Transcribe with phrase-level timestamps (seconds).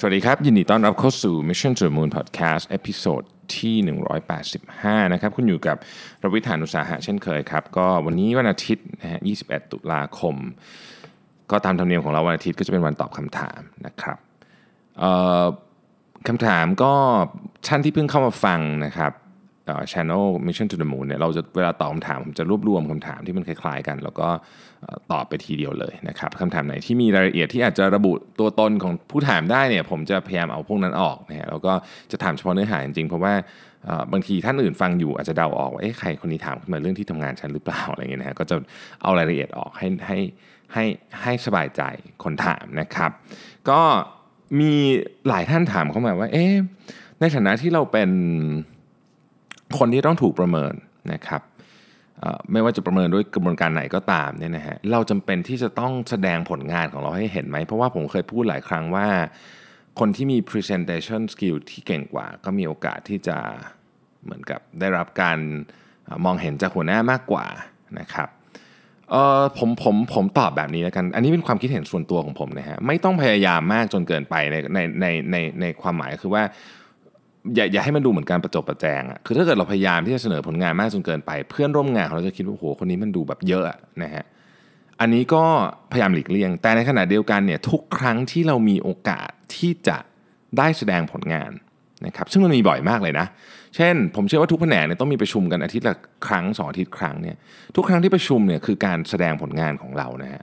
[0.00, 3.22] สวัสดีครับ ยินดีต้อนรับเข้าสู่ Mission to the Moon Podcast episode
[3.56, 3.76] ที่
[4.44, 5.76] 185 นะครับ คุณอยู่กับ
[6.22, 10.34] รวิธานุตสาหะเช่นเคยครับ ก็วันนี้วันอาทิตย์นะฮะ 21 ตุลาคม
[11.50, 14.18] ก็ตามธรรมเนียมของเราวันอาทิตย์ก็จะเป็นวันตอบคำถามนะครับ
[16.28, 16.92] คำถามก็
[17.66, 19.12] ท่านที่เพิ่งเข้ามาฟังนะครับ
[19.92, 24.28] channel Mission to the Moon เนี่ยเราจะเวลาตอบคำถามผมจะรวบรวมคำถามที่มันคล้ายๆกัน แล้วก็
[25.12, 31.72] ตอบไปทีเดียวเลยนะครับคำถามไหนที่มีรายละเอียดที่อาจจะระบุตัวตนของผู้ถามได้เนี่ยผมจะพยายามเอาพวกนั้นออกนะฮะแล้วก็
[32.10, 33.34] จะถามเฉพาะเนื้อหาจริงๆ เพราะว่า
[34.12, 38.56] บางทีท่านอื่นฟังอยู่อาจจะเดาออกว่าเอ๊ะใครคนนี้ถามขึ้นมาเรื่องที่ทำงานฉันหรือเปล่าอะไรเงี้ยนะฮะก็จะ
[39.02, 40.18] เอารายละเอียดออกให้ให้
[40.74, 40.84] ให้
[41.22, 41.82] ให้สบายใจ
[42.24, 43.10] คนถามนะครับ
[43.70, 43.80] ก็
[44.60, 44.72] มี
[45.28, 46.54] หลายท่านถามเข้ามาว่าเอ๊ะ
[47.20, 48.10] ในฐานะที่เราเป็น
[49.78, 50.74] คนที่ต้องถูกประเมิน
[51.12, 51.42] นะครับ
[52.52, 59.08] ไม่ว่าจะประเมินด้วยกระบวนการไหนก็ตามเนี่ยนะฮะเราจำเป็นที่จะต้องแสดงผลงานของเราให้เห็นไหม เพราะว่าผมเคยพูดหลายครั้งว่า
[59.98, 63.36] คนที่มี presentation skill ที่เก่งกว่า ก็มีโอกาสที่จะ
[64.24, 65.38] เหมือนกับได้รับการ
[66.24, 67.46] มองเห็นจากหัวหน้ามากกว่า
[68.00, 68.28] นะครับ
[69.10, 76.42] เออผมผมผมตอบแบบนี้แล้วกัน อันนี้เป็นความคิดเห็นส่วนตัวของผมนะฮะไม่ต้องพยายามมากจนเกินไปในในในในในความหมายคือว่า
[77.54, 83.64] อย่าอย่าให้มันดูเหมือนการประจบประแจงอะคือถ้าเกิดเราพยายามที่จะเสนอผลงานมากจนเกินไป เพื่อนร่วมงานของเราจะคิดว่าโอ้โหคนนี้มันดูแบบเยอะ
[84.02, 84.24] นะฮะ
[85.00, 85.42] อันนี้ก็
[85.92, 89.96] พยายามหลีกเลี่ยง แต่ในขณะเดียวกันเนี่ยทุกครั้งที่เรามีโอกาสที่จะ
[90.58, 91.50] ได้แสดงผลงาน
[92.06, 93.26] นะครับซึ่งมันมีบ่อยมากเลยนะ
[93.76, 95.94] เช่น ผมเชื่อว่าทุกแผนกเนี่ยต้องมีประชุมกันอาทิตย์ละ
[96.26, 97.36] ครั้งสองอาทิตย์ครั้งเนี่ย
[97.76, 100.42] ทุกครั้งที่ประชุมเนี่ยคือการแสดงผลงานของเรานะฮะ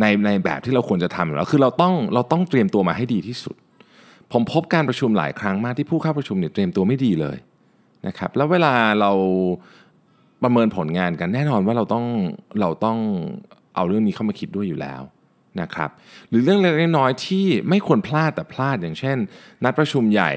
[0.00, 3.56] ในในแบบที่เราควรจะทำอยู่แล้วคือเราต้องเราต้องเตรียมตัวมาให้ดีที่สุด
[4.32, 7.36] ผมพบการประชุมหลายครั้งมากที่ผู้เข้าประชุมเนี่ยเตรียมตัวไม่ดีเลย
[8.06, 9.12] นะครับแล้วเวลาเรา
[10.42, 12.04] ประเมินผลงานกันแน่นอนว่าเราต้อง
[12.60, 12.98] เราต้อง
[13.74, 15.02] เอาเรื่องนี้เข้ามาคิดด้วยอยู่แล้ว
[15.60, 15.90] นะครับ
[16.28, 19.16] หรือเรื่องเล็กน้อยที่ไม่ควรพลาดแต่พลาดอย่างเช่น
[19.64, 20.32] นัดประชุมใหญ่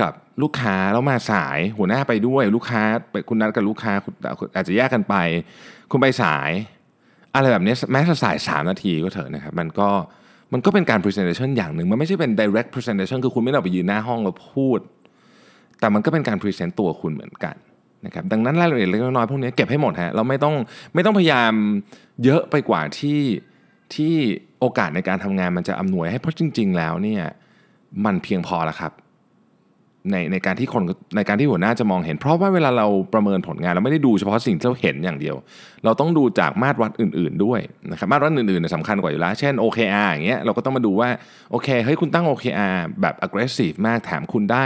[0.00, 3.92] กับลูกค้าแล้วมาสายหัวหน้าไปด้วยลูกค้าไปคุณนัดกับลูกค้า
[4.56, 5.14] อาจจะแยกกันไป
[5.90, 6.50] คุณไปสาย
[7.34, 9.88] อะไรแบบนี้แม้จะสาย 3 นาทีก็เถอะนะครับ มันก็
[10.52, 14.80] มันก็เป็นการ presentation อย่างหนึ่ง มันไม่ใช่เป็น direct presentation คือคุณไม่ได้ออกไปยืนหน้าห้องแล้วพูด
[15.80, 17.54] แต่มันก็เป็นการ present ตัวคุณเหมือนกัน
[18.06, 20.54] นะครับดังนั้นรายละเอียดเล็กน้อยพวกนี้เก็บให้หมดฮะเราไม่ต้อง
[20.94, 21.52] ไม่ต้องพยายาม
[22.24, 23.20] เยอะไปกว่าที่
[23.94, 24.14] ที่
[24.60, 27.22] โอกาสในการทำงานมันจะอำนวยให้เพราะจริง ๆ แล้วเนี่ย
[28.04, 28.92] มันเพียงพอแล้วครับ
[30.12, 30.82] ในในการที่คน
[31.16, 35.36] ในการที่หัวหน้าจะมองเห็น เพราะว่าเวลาเราประเมินผลงานเราไม่ได้ดูเฉพาะสิ่งที่เราเห็นอย่างเดียว
[35.84, 41.08] เราต้องดูจากมาตรวัดอื่น ๆ ด้วยนะครับมาตรวัดอื่นๆสำคัญกว่าอยู่แล้ว เช่น OKR อย่างเงี้ยเราก็ต้องมาดูว่า
[41.50, 44.64] โอเคเฮ้ยคุณตั้ง OKR แบบ aggressive มากแถมคุณได้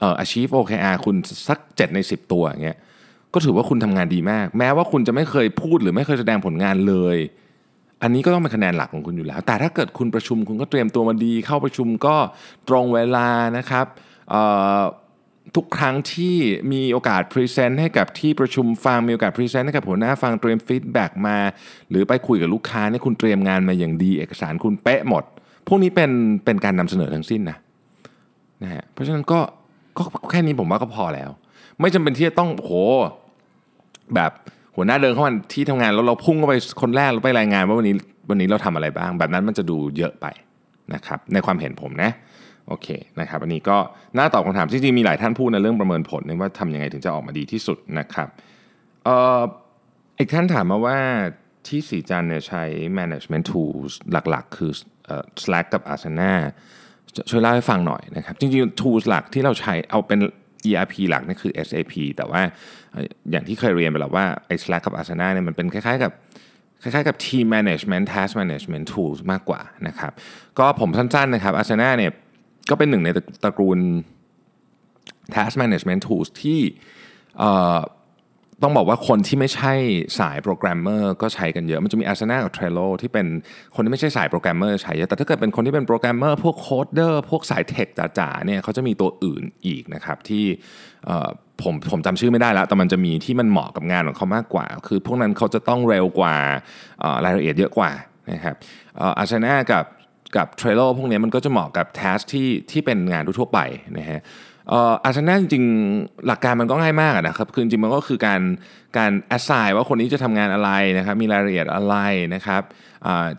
[0.00, 1.16] เอ่อ achieve OKR คุณ
[1.48, 2.78] สัก 7 ใน 10 ตัวอย่างเงี้ย
[3.34, 7.18] ก็ถือว่าคุณทำงานดีมาก แม้ว่าคุณจะไม่เคยพูดหรือไม่เคยแสดงผลงานเลย
[8.02, 12.16] อันนี้ก็ต้องเป็นคะแนนหลักของคุณอยู่แล้ว แต่ถ้าเกิดคุณประชุมคุณก็เตรียมตัวมาดี เข้าประชุมก็
[12.68, 13.86] ตรงเวลานะครับ
[15.56, 16.36] ทุกครั้งที่
[16.72, 21.38] มีโอกาส present ให้กับที่ประชุมฟังมีโอกาส present ให้กับหัวหน้าฟังเตรียม feedback มา
[21.90, 25.24] หรือไปคุยกับลูกค้าเนี่ยคุณเตรียมงานมาอย่างดี เอกสารคุณเป๊ะหมด
[25.68, 26.10] พวกนี้เป็น
[26.44, 27.56] เป็นการนำเสนอทั้งสิ้นนะ
[28.62, 29.40] นะฮะเพราะฉะนั้นก็
[29.98, 31.30] ก็แค่นี้ผมว่าก็พอแล้ว
[31.80, 32.72] ไม่จำเป็นที่จะต้องโห
[34.14, 34.30] แบบ
[34.76, 37.94] หัวหน้าเดินเข้ามาที่ทำงานแล้วเราพุ่งเข้าไปคนแรกแล้วไปรายงานว่าวันนี้
[38.30, 40.26] วันนี้เราทำอะไรบ้าง แบบนั้นมันจะดูเยอะไป
[40.94, 42.10] นะครับในความเห็นผมนะ
[42.72, 42.88] โอเค
[43.20, 43.78] นะครับอันนี้ก็
[44.18, 48.28] น่าตอบคำถามจริงๆมีหลายท่านพูดในเรื่องประเมินผลว่าทำยังไงถึงจะออกมาดีที่สุดนะครับ
[49.04, 49.42] เอ่อ
[50.18, 50.98] อีกท่านถามมาว่า
[51.66, 52.64] ที่สีจันเนี่ยใช้
[52.98, 53.92] management tools
[54.30, 54.72] หลักๆ คือ
[55.06, 56.32] เอ่อ Slack กับ Asana
[57.30, 60.20] ช่วยเล่าให้ฟังหน่อยนะครับ จริงๆ tools หลักที่เราใช้เอาเป็น
[60.68, 62.42] ERP หลักนี่คือ SAP แต่ว่า
[62.92, 66.12] เอ่ออย่างที่เคยเรียนไปแล้วว่าไอ้ Slack กับ Asana เนี่ยมันเป็นคล้ายๆกับ
[66.82, 70.12] คล้ายๆกับ team management task management tools มากกว่านะครับ
[70.58, 72.12] ก็ผมสั้นๆนะครับ Asana เนี่ย
[72.70, 73.08] ก็เป็นหนึ่งใน
[73.42, 73.78] ตระกูล
[75.34, 76.60] task management tools ที่
[78.62, 79.72] ต้องบอกว่าคนที่ไม่ใช่
[80.18, 83.26] สายโปรแกรมเมอร์ก็ใช้กันเยอะ มันจะมี Asana กับ Trello ที่เป็น
[83.74, 90.44] คนที่ไม่ใช่สายโปรแกรมเมอร์ใช้เยอะ แต่ถ้าเกิดเป็นคนที่เป็นโปรแกรมเมอร์พวก coder พวกสาย tech จ๋าๆเนี่ยเขาจะมีตัวอื่นอีกนะครับที่
[91.62, 96.36] ผมผมจำชื่อไม่ได้แล้ว แต่มันจะมีที่มันเหมาะกับงานของเขามากกว่า คือพวกนั้นเขาจะต้องเร็วกว่า
[97.24, 97.90] รายละเอียดเยอะกว่า
[98.32, 98.56] นะครับ
[99.00, 99.84] อ่อ Asana กับ
[100.36, 103.58] กับ Trello พวกนี้มันก็จะเหมาะกับ task ที่ที่เป็นงานทั่วไป
[103.98, 104.20] นะฮะ
[104.72, 108.40] อออาชนะจริงๆหลักการมันก็ง่ายมากนะครับคือจริงมันก็คือการ
[108.98, 111.96] การ assign ว่าคนนี้จะทำงานอะไรนะครับมีรายละเอียดอะไร
[112.34, 112.62] นะครับ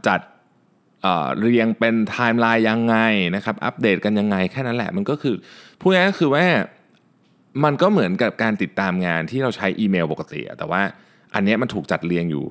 [0.07, 0.19] จัด
[1.39, 2.95] เรียงเป็นไทม์ไลน์ยังไง
[3.35, 5.35] นะครับอัปเดตกันยังไงแค่นั้นแหละมันก็คือ
[5.81, 6.45] พูดง่ายๆก็คือว่า
[7.63, 10.81] มันก็เหมือนกับการติดตามงานที่เราใช้อีเมลปกติ แต่ว่า
[11.35, 12.45] อันนี้มันถูกจัดเรียงอยู่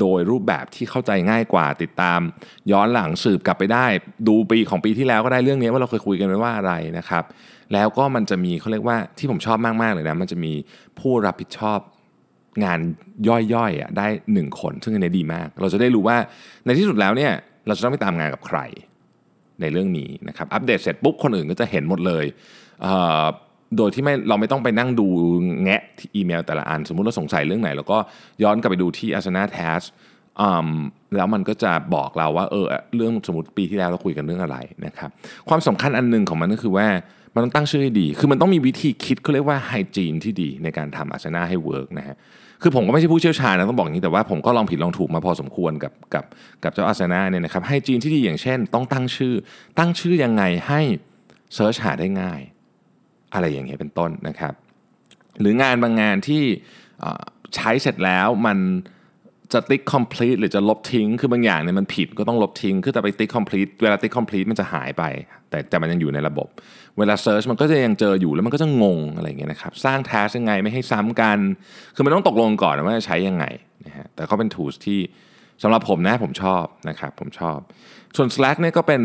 [0.00, 2.20] โดยรูปแบบที่เข้าใจง่ายกว่าติดตาม
[2.72, 3.86] ย้อนหลังสืบกลับไปได้
[4.28, 7.24] ดูปีของปีที่แล้วก็ได้เรื่องนี้ว่าเราเคยคุยกันไว้ว่าอะไรนะครับ
[7.72, 10.52] แล้วก็มันจะมีเขาเรียกว่าที่ผมชอบมากๆเลยนะมันจะมี
[11.00, 11.78] ผู้รับผิดชอบ
[12.64, 12.78] งาน
[13.28, 16.16] ย่อยๆอะได้หนึ่งคน ซึ่งอันนี้ดีมาก เราจะได้รู้ว่า
[16.64, 17.32] ในที่สุดแล้วเนี่ย
[17.66, 18.58] เราจะต้องไปตามงานกับใคร
[19.60, 22.24] ในเรื่องนี้นะครับอัปเดตเสร็จปุ๊บคนอื่นก็จะเห็นหมดเลย
[22.82, 25.06] เโดยที่ไม่เราไม่ต้องไปนั่งดู
[25.62, 27.98] แงะที่อีเมลแต่ละอัน สมมุติเราสงสัยเรื่องไหนเราก็
[28.42, 29.86] ย้อนกลับไปดูที่ Asana Task
[30.40, 30.68] อืม
[31.16, 32.66] แล้วมันก็จะบอกเราว่าเออ
[32.96, 34.56] เรื่องสมมติปีที่แล้วเราคุยกันเรื่องอะไร
[34.86, 35.10] นะครับ
[35.48, 36.86] ความสำคัญอันหนึ่งของมันก็คือว่า
[37.34, 42.16] มันต้องตั้งชื่อให้ดี คือมันต้องมีวิธีคิดเขาเรียกว่า hygiene ที่ดีในการทำอาสนะให้ work นะฮะ
[42.62, 46.24] คือผมก็ไม่ใช่ผู้เชี่ยวชาญนะต้องบอกอย่างนี้แต่ว่าผมก็ลองผิดลองถูกมาพอสมควรกับกับ
[46.64, 49.34] กับเจ้าอาสนะเนี่ยนะครับ hygiene ที่ดีอย่างเช่น ต้องตั้งชื่อ
[49.78, 50.80] ตั้งชื่อยังไงให้
[51.54, 52.40] เซิร์ชหาได้ง่าย
[53.34, 54.54] อะไรอย่างเงี้ยเป็นต้นนะครับ
[55.40, 56.42] หรืองานบางงานที่
[57.54, 58.58] ใช้เสร็จแล้วมัน
[59.52, 65.04] จะติ๊ก complete หรือจะลบทิ้ง คือบางอย่างเนี่ยมันผิดก็ต้องลบทิ้ง คือแต่ไปติ๊ก complete เวลาติ๊ก complete มันจะหายไป
[65.50, 66.48] แต่แต่มันยังอยู่ในระบบ
[66.98, 71.38] เวลา search มันก็จะยังเจออยู่แล้วมันก็จะงงอะไรเงี้ยนะครับ สร้าง task ยังไงไม่ให้ซ้ำกัน
[71.94, 73.44] คือมันต้องตกลงก่อนว่าจะใช้ยังไง
[73.86, 75.00] นะฮะ แต่ก็เป็น tools ที่
[75.64, 77.58] สำหรับผมนะผมชอบนะครับผมชอบ
[78.16, 79.02] ส่วน Slack เนี่ยก็เป็น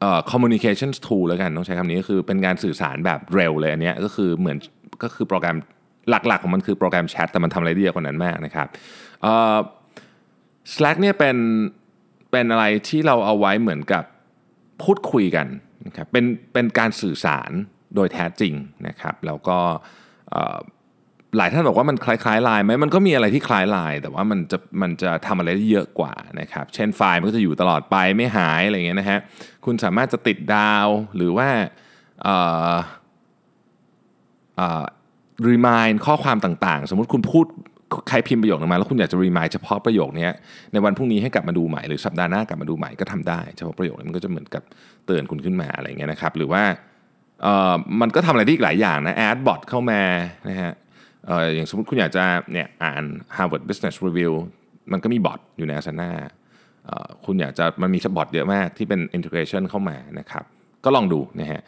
[0.00, 4.58] เอ่อ communication tool แล้วกันต้องใช้คำนี้ก็คือเป็นการสื่อสารแบบเร็วเลยอันนี้ก็คือเหมือน
[5.02, 5.56] ก็คือโปรแกรม
[6.10, 8.66] หลักๆ ของมันคือโปรแกรมแชทแต่มันทำอะไรได้เยอะกว่านั้นมากนะครับ
[9.22, 9.56] เอ่อ
[10.74, 11.36] Slack เนี่ยเป็น
[12.30, 14.04] เป็นอะไรที่เราเอาไว้เหมือนกับ
[14.82, 15.46] พูดคุยกัน
[15.86, 17.50] นะครับเป็นเป็นการสื่อสาร
[17.94, 18.54] โดยแท้จริง
[18.86, 19.58] นะครับ แล้วก็
[20.30, 20.58] เอ่อ
[21.36, 29.18] หลายท่านบอกว่ามันคล้ายๆไลน์ไหมมันก็มีอะไรที่คล้ายไลน์แต่ว่ามันจะมันจะทำอะไรได้เยอะกว่านะครับ เช่นไฟล์มันก็จะอยู่ตลอดไปไม่หายอะไรเงี้ยนะฮะ
[29.64, 30.86] คุณสามารถจะติดดาว
[31.16, 31.48] หรือว่า
[32.22, 32.36] เอ่
[32.72, 32.74] อ
[35.48, 37.46] รีมายข้อความต่างๆ สมมติคุณพูด
[38.08, 40.28] ใครพิมพ์ประโยคนึงมาแล้วคุณอยากจะรีมายเฉพาะประโยคนี้
[40.72, 44.62] ในวันพรุ่งนี้ให้กลับมาดูใหม่หรือสัปดาห์หน้ากลับมาดูใหม่ก็ทำได้เฉพาะประโยคนี้มันก็จะเหมือนกับ
[45.06, 46.62] เตือนคุณขึ้นมาอะไรเงี้ยนะครับหรือว่า
[48.00, 50.02] มันก็ทำอะไรได้อีกหลายอย่างนะแอดบอทเข้ามา
[50.48, 50.72] นะฮะ
[51.28, 53.04] อ่ออย่างสมมติคุณอยากจะเนี่ยอ่าน
[53.36, 54.32] Harvard Business Review
[54.92, 56.10] มันก็มีบอทอยู่ใน Asana
[56.86, 60.44] เอ่อคุณอยากจะมันมีบอทเยอะมากที่เป็น integration เข้ามานะครับ
[60.84, 61.62] ก็ลองดูนะฮะ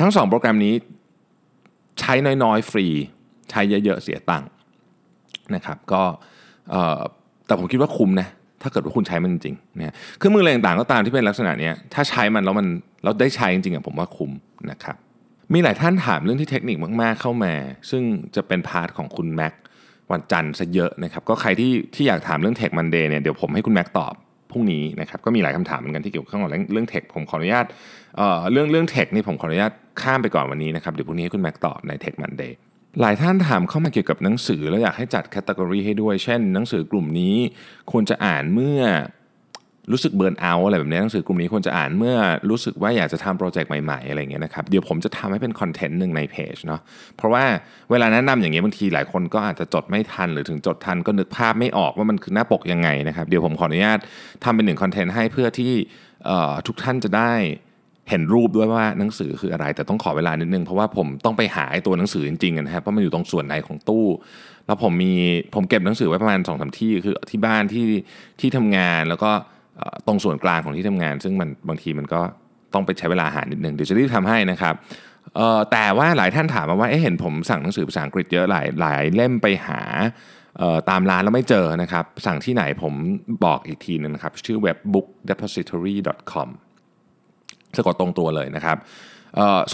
[0.00, 0.74] ทั้งสองโปรแกรมนี้
[2.00, 2.14] ใช้
[2.44, 2.86] น้อยๆ ฟรี
[3.50, 4.48] ใช้เยอะๆ เสียตังค์
[5.54, 6.02] นะครับก็
[7.46, 8.28] แต่ผมคิดว่าคุ้มนะ
[8.62, 12.66] ถ้าเกิดว่าคุณใช้มันจริงๆนะเครื่องมืออะไรต่างๆก็ตามที่เป็นลักษณะนี้ถ้าใช้มันแล้วมัน
[13.04, 14.32] เราได้ใช้จริงๆอะผมว่าคุ้ม
[14.70, 14.96] นะครับ
[15.52, 17.54] มีหลายท่านถามเรื่องที่เทคนิคมาก ๆ เข้ามา
[17.90, 18.02] ซึ่ง
[18.36, 19.54] จะเป็น part ของคุณแม็ก
[20.12, 24.14] วันจันทร์ซะเยอะนะครับ ก็ใครที่ที่อยากถามเรื่อง Tech Monday เนี่ยเดี๋ยวผมให้คุณแม็กตอบ
[24.50, 27.66] พรุ่งนี้นะครับ ก็มีหลายคำถามเหมือนกันที่เกี่ยวข้องกับเรื่องเรื่อง tech ผมขออนุญาต
[28.16, 29.72] เอ่อเรื่องเรื่อง tech นี่ผมขออนุญาต
[30.02, 32.56] ข้ามไปก่อนวันนี้นะครับ เดี๋ยวพรุ่งนี้ให้คุณแม็กตอบใน Tech Monday
[33.00, 37.36] หลายท่านถามเข้ามาเกี่ยวกับหนังสือแล้วอยากให้จัด category ให้ด้วย เช่น หนังสือกลุ่มนี้
[37.90, 38.80] ควรจะอ่านเมื่อ
[39.92, 42.16] รู้สึกเบิร์นเอาอะไรแบบนี้หนังสือกลุ่มนี้ควรจะอ่านเมื่อ
[42.50, 46.80] รู้สึกว่าอยากจะทำโปรเจกต์ใหม่ๆอะไรเงี้ยนะครับเดี๋ยวผมจะทำให้เป็นคอนเทนต์หนึ่งในเพจเนาะ
[47.16, 47.44] เพราะว่า
[47.90, 53.98] เวลาแนะนำอย่างเงี้ยบางทีหลายคนก็อาจจะจดไม่ทัน หรือถึงจดทันก็นึกภาพไม่ออกว่ามันคือหน้าปกยังไงนะครับเดี๋ยวผมขออนุญาต
[54.44, 55.72] ทำเป็นหนึ่งคอนเทนต์ให้เพื่อที่
[56.66, 57.32] ทุกท่านจะได้
[58.10, 64.06] เห็นรูปด้วยว่าหนังสือคืออะไร แต่ต้องขอเวลานิดนึงเพราะว่าผมต้องไปหาตัวหนังสือจริงๆนะครับเพราะมันอยู่ตรงส่วนไหนของตู้
[64.66, 65.14] แล้วผมมี
[65.54, 67.84] ผมเก็บหนังสือไว้ประมาณ2อสที่คือที่บ้านที่
[68.40, 69.30] ที่ทำงานแล้วก็
[70.06, 72.20] ตรงส่วนกลางของที่ทำงาน ซึ่งมันบางทีมันก็
[72.74, 74.74] ต้องไปใช้เวลาหานิดนึงเดี๋ยวจะรีบทำให้นะครับ
[75.72, 79.80] แต่ว่าหลายท่านถามมาว่าเเห็นผมสั่งหนังสือภาษาอังกฤษเยอะหลายหลายเล่มไปหา
[80.90, 82.94] ตามร้านแล้วไม่เจอนะครับ สั่งที่ไหนผม
[83.44, 86.48] บอกอีกทีนึงนะครับ ชื่อ webbookdepository.com
[87.76, 88.76] สะกดตรงตัวเลยนะครับ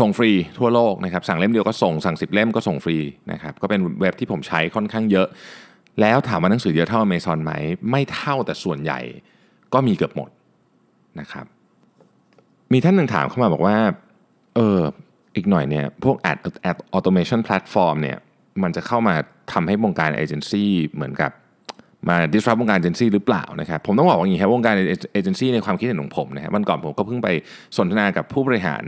[0.00, 2.98] ส่งฟรีทั่วโลกนะครับ สั่งเล่มเดียวก็ส่งสั่ง 10 เล่มก็ส่งฟรี
[3.32, 5.26] นะครับก็เป็นเว็บที่ผมใช้ค่อนข้างเยอะ
[6.00, 7.52] แล้วถามว่าหนังสือเยอะเท่า Amazon ไหม
[7.90, 9.00] ไม่เท่าแต่ส่วนใหญ่
[9.74, 10.30] ก็มีเกือบหมด
[11.20, 11.46] นะครับ
[12.72, 13.76] มีท่านหนึ่งถามเข้ามาบอกว่า
[14.56, 14.80] เออ
[15.36, 16.38] อีกหน่อยเนี่ยพวก ad
[16.70, 18.18] ad automation platform เนี่ย
[18.62, 19.14] มันจะเข้ามา
[19.52, 21.30] ทำให้วงการเอเจนซี่เหมือนกับ
[22.08, 24.74] มา disrupt วงการเอเจนซี่หรือเปล่านะครับผมต้องบอกว่าอย่างนี้ครับวงการ
[25.12, 27.28] เอเจนซี่ในความคิดเห็นของผมนะครับวันก่อนผมก็เพิ่งไป
[27.76, 28.84] สนทนากับผู้บริหาร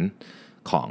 [0.70, 0.88] ของ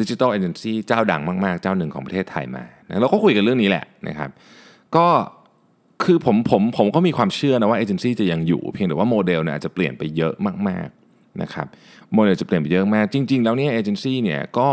[0.00, 4.30] digital agency เจ้าดังมาก ๆ เจ้าหนึ่งของประเทศไทยมานะเราก็คุยกันเรื่องนี้แหละนะครับ
[4.96, 5.06] ก็
[6.04, 10.34] คือผมผมผมก็มีความเชื่อนะว่าเอเจนซี่จะยังอยู่ เพียงแต่ว่าโมเดลเนี่ยอาจจะเปลี่ยนไปเยอะ
[10.68, 11.66] มากๆนะครับ
[12.14, 14.68] โมเดลจะเปลี่ยนไปเยอะมาก จริง ๆ แล้วเนี่ยเอเจนซี่เนี่ยก็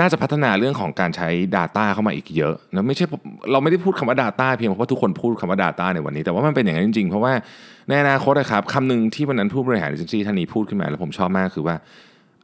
[0.00, 3.04] น่าจะพัฒนาเรื่องของการใช้ Data เข้ามาอีกเยอะนะไม่ใช่
[3.52, 7.32] เราไม่ได้พูดคำว่า Data เพียงเพราะว่าทุกคนพูดคำว่า Data ในวันนี้ แต่ว่ามันเป็นอย่างนั้นจริงๆ เพราะว่า
[7.88, 11.76] ในอนาคตนะครับคำหนึ่งที่วันนั้นผู้บริหารเอเจนซี่ท่านนี้พูดขึ้นมาแล้วผมชอบมากคือว่า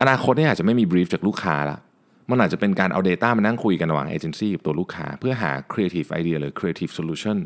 [0.03, 1.79] อนาคตเนี่ยอาจจะไม่มี brief จากลูกค้าละ
[2.31, 7.37] มันอาจจะเป็นการเอา Data มานั่งคุยกันระหว่างเอเจนซี่กับตัวลูกค้า เพื่อหา Creative Idea หรือ Creative Solution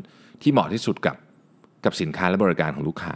[0.41, 1.15] ที่เหมาะที่สุดกับ
[1.85, 3.15] กับสินค้าและบริการของลูกค้า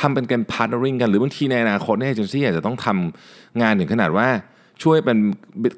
[0.00, 4.28] ทำเป็นการ partnering กันหรือบางทีในอนาคตเนี่ยเอเจนซี่อาจจะต้องทำงานถึงขนาดว่า
[4.82, 5.18] ช่วยเป็น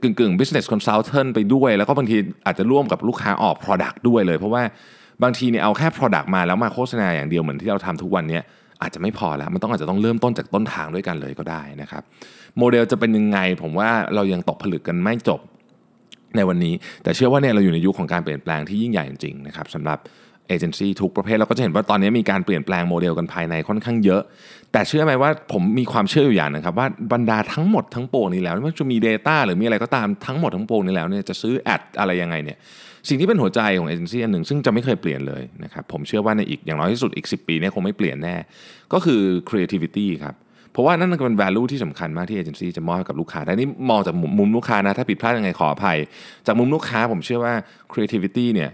[0.03, 4.63] กึ่งกึ่ง business consultant ไปด้วย แล้วก็บางทีอาจจะร่วมกับลูกค้าออก product ด้วยเลย เพราะว่า
[5.23, 8.41] บางทีเนี่ยเอาแค่ product มาแล้วมาโฆษณาอย่างเดียวเหมือนที่เราทำทุกวันเนี้
[8.83, 12.03] อาจจะไม่พอแล้ว มันต้องอาจจะต้องเริ่มต้นจากต้นทางด้วยกันเลยก็ได้นะครับ
[12.59, 15.41] โมเดลจะเป็นยังไง ผมว่าเรายังตกผลึกกันไม่จบ
[16.37, 19.99] ในวันนี้ แต่เชื่อว่าเนี่ยเราอยู่ในยุคของการเปลี่ยนแปลงที่ยิ่งใหญ่จริงๆนะครับสำหรับ
[20.49, 24.23] เอเจนซี่ทุกประเภทเราก็จะเห็นว่าตอนนี้มีการเปลี่ยนแปลงโมเดลกันภายในค่อนข้างเยอะ
[24.73, 32.59] แต่เชื่อไหมว่าผมมีความเชื่ออยู่อย่างนะครับว่าบรรดาทั้งหมดทั้งปวงนี้แล้วไม่ว่าจะมี Data หรือมีอะไรก็ตามทั้งหมดทั้งปวงนี้แล้วเนี่ยจะซื้อแอดอะไรยังไงเนี่ย
[33.09, 38.37] สิ่งที่เป็นหัวใจของเอเจนซี่อันหนึ่งซึ่งจะไม่เคยเปลี่ยนเลยนะครับผมเชื่อว่าในอีกอย่างน้อยที่สุดอีก 10 ปีนี่ยคงไม่เปลี่ยนแน่
[38.93, 40.35] ก็คือ creativity ครับ
[40.73, 45.99] เพราะว่านั่นเป็น value ที่สำคัญมากที่เอเจนซี่จะมอบให้กับลูกค้าได้นี่มองจากมุมลูกค้านะถ้าผิดพลาดยังไงขออภัย
[46.47, 47.55] จากมุมลูกค้าผมเชื่อว่า
[47.93, 48.71] creativity เนี่ย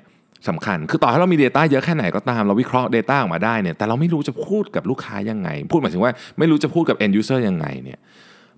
[0.48, 7.98] สำคัญ คือต่อให้เรามี Data เยอะแค่ไหนก็ตาม เราวิเคราะห์ Data ออกมาได้เนี่ย แต่เราไม่รู้จะพูดกับลูกค้ายังไง พูดหมายถึงว่าไม่รู้จะพูดกับ end user ยังไงเนี่ย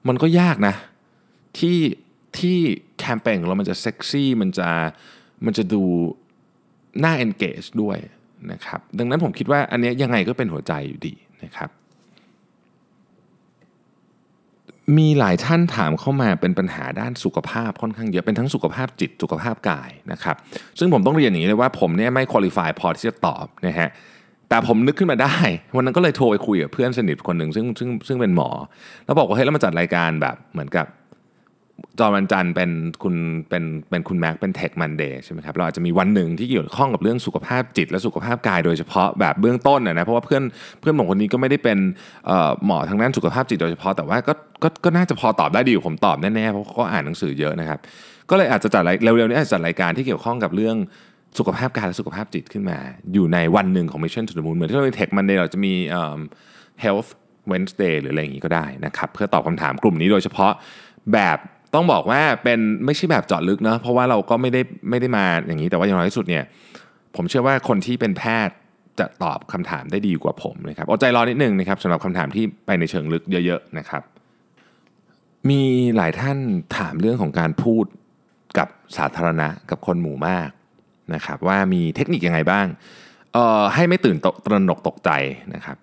[0.08, 0.74] มันก็ยากนะ
[1.58, 1.78] ที่
[2.38, 2.56] ที่
[2.98, 4.68] แคมเปญของเรามันจะเซ็กซี่ มันจะ
[5.44, 5.82] มันจะดู
[7.04, 7.98] น่า engage ด้วย
[8.52, 11.14] นะครับ ดังนั้นผมคิดว่าอันนี้ยังไงก็เป็นหัวใจอยู่ดี
[11.44, 11.70] นะครับ
[14.98, 20.36] มีหลายท่านถามเข้ามาเป็นปัญหาด้านสุขภาพค่อนข้างเยอะ เป็นทั้งสุขภาพจิตสุขภาพกายนะครับ
[20.78, 23.88] ซึ่งผมต้องเรียนอย่างนี้เลยว่าผมเนี่ยไม่คุริฟายพอที่จะตอบนะฮะ
[24.48, 25.36] แต่ผมนึกขึ้นมาได้
[25.76, 28.50] วันนั้นก็เลยโทรไปคุยกับเพื่อนสนิทคนหนึ่งซึ่งซึ่งซึ่งเป็นหมอ
[29.04, 30.86] แล้วบอกว่าเฮ้ยแล้วมาจัดรายการแบบเหมือนกับ
[31.98, 32.70] จอวันจันทร์เป็น
[33.02, 33.14] คุณ
[33.48, 40.42] เป็นเป็นคุณแม็กเป็นเทคมันเดย์ใช่ไหมครับเราอาจจะมีวันหนึ่งที่เกี่ยวข้องกับเรื่องสุขภาพจิตและสุขภาพกายโดยเฉพาะแบบเบื้องต้นนะเพราะว่าเพื่อน
[40.80, 41.78] เพื่อนผมคนนี้ก็ไม่ได้เป็น
[42.66, 47.78] หมอทางด้านสุขภาพจิตโดยเฉพาะแต่ว่าก็ก็ก็น่าจะพอตอบได้ดีกว่าผมตอบแน่ๆเพราะเขาอ่านหนังสือเยอะนะครับ
[48.30, 50.76] ก็เลยอาจจะจัดเร็วๆนี้อาจจะจัดรายการที่เกี่ยวข้องกับเรื่อง
[51.38, 52.78] สุขภาพกายและสุขภาพจิตขึ้นมา
[53.14, 55.74] อยู่ในวันหนึ่งของ Mission to the Moon เหมือนที่เราในเทคมันเดย์เราจะมี
[56.84, 57.08] health
[57.50, 60.52] Wednesday หรืออะไรอย่างนี้ก็ได้นะครับเพื่อตอบคำถามกลุ่มนี้โดยเฉพาะ
[61.12, 61.38] แบบ
[61.76, 66.44] ต้องบอกว่าเป็นไม่ใช่แบบเจาะลึกเนะเพราะว่าเราก็ไม่ได้ไม่ได้มาอย่างนี้แต่ว่าอย่างน้อยที่สุดเนี่ย
[67.16, 68.56] ผมเชื่อว่าคนที่เป็นแพทย์
[68.98, 74.02] จะตอบคำถามได้ดีกว่าผมนะครับอดใจรอนิดนึงนะครับสำหรับคำถามที่ไปในเชิงลึกเยอะๆนะครับ
[75.50, 75.62] มี
[75.96, 76.38] หลายท่าน
[76.76, 77.84] ถามเรื่องของการพูด
[78.58, 80.50] กับสาธารณะกับคนหมู่มาก
[81.14, 82.66] นะครับว่ามีเทคนิคยังไงบ้าง
[83.32, 84.16] เอ่อให้ไม่ตื่น
[84.46, 85.10] ตระหนกตกใจ
[85.54, 85.76] นะครับ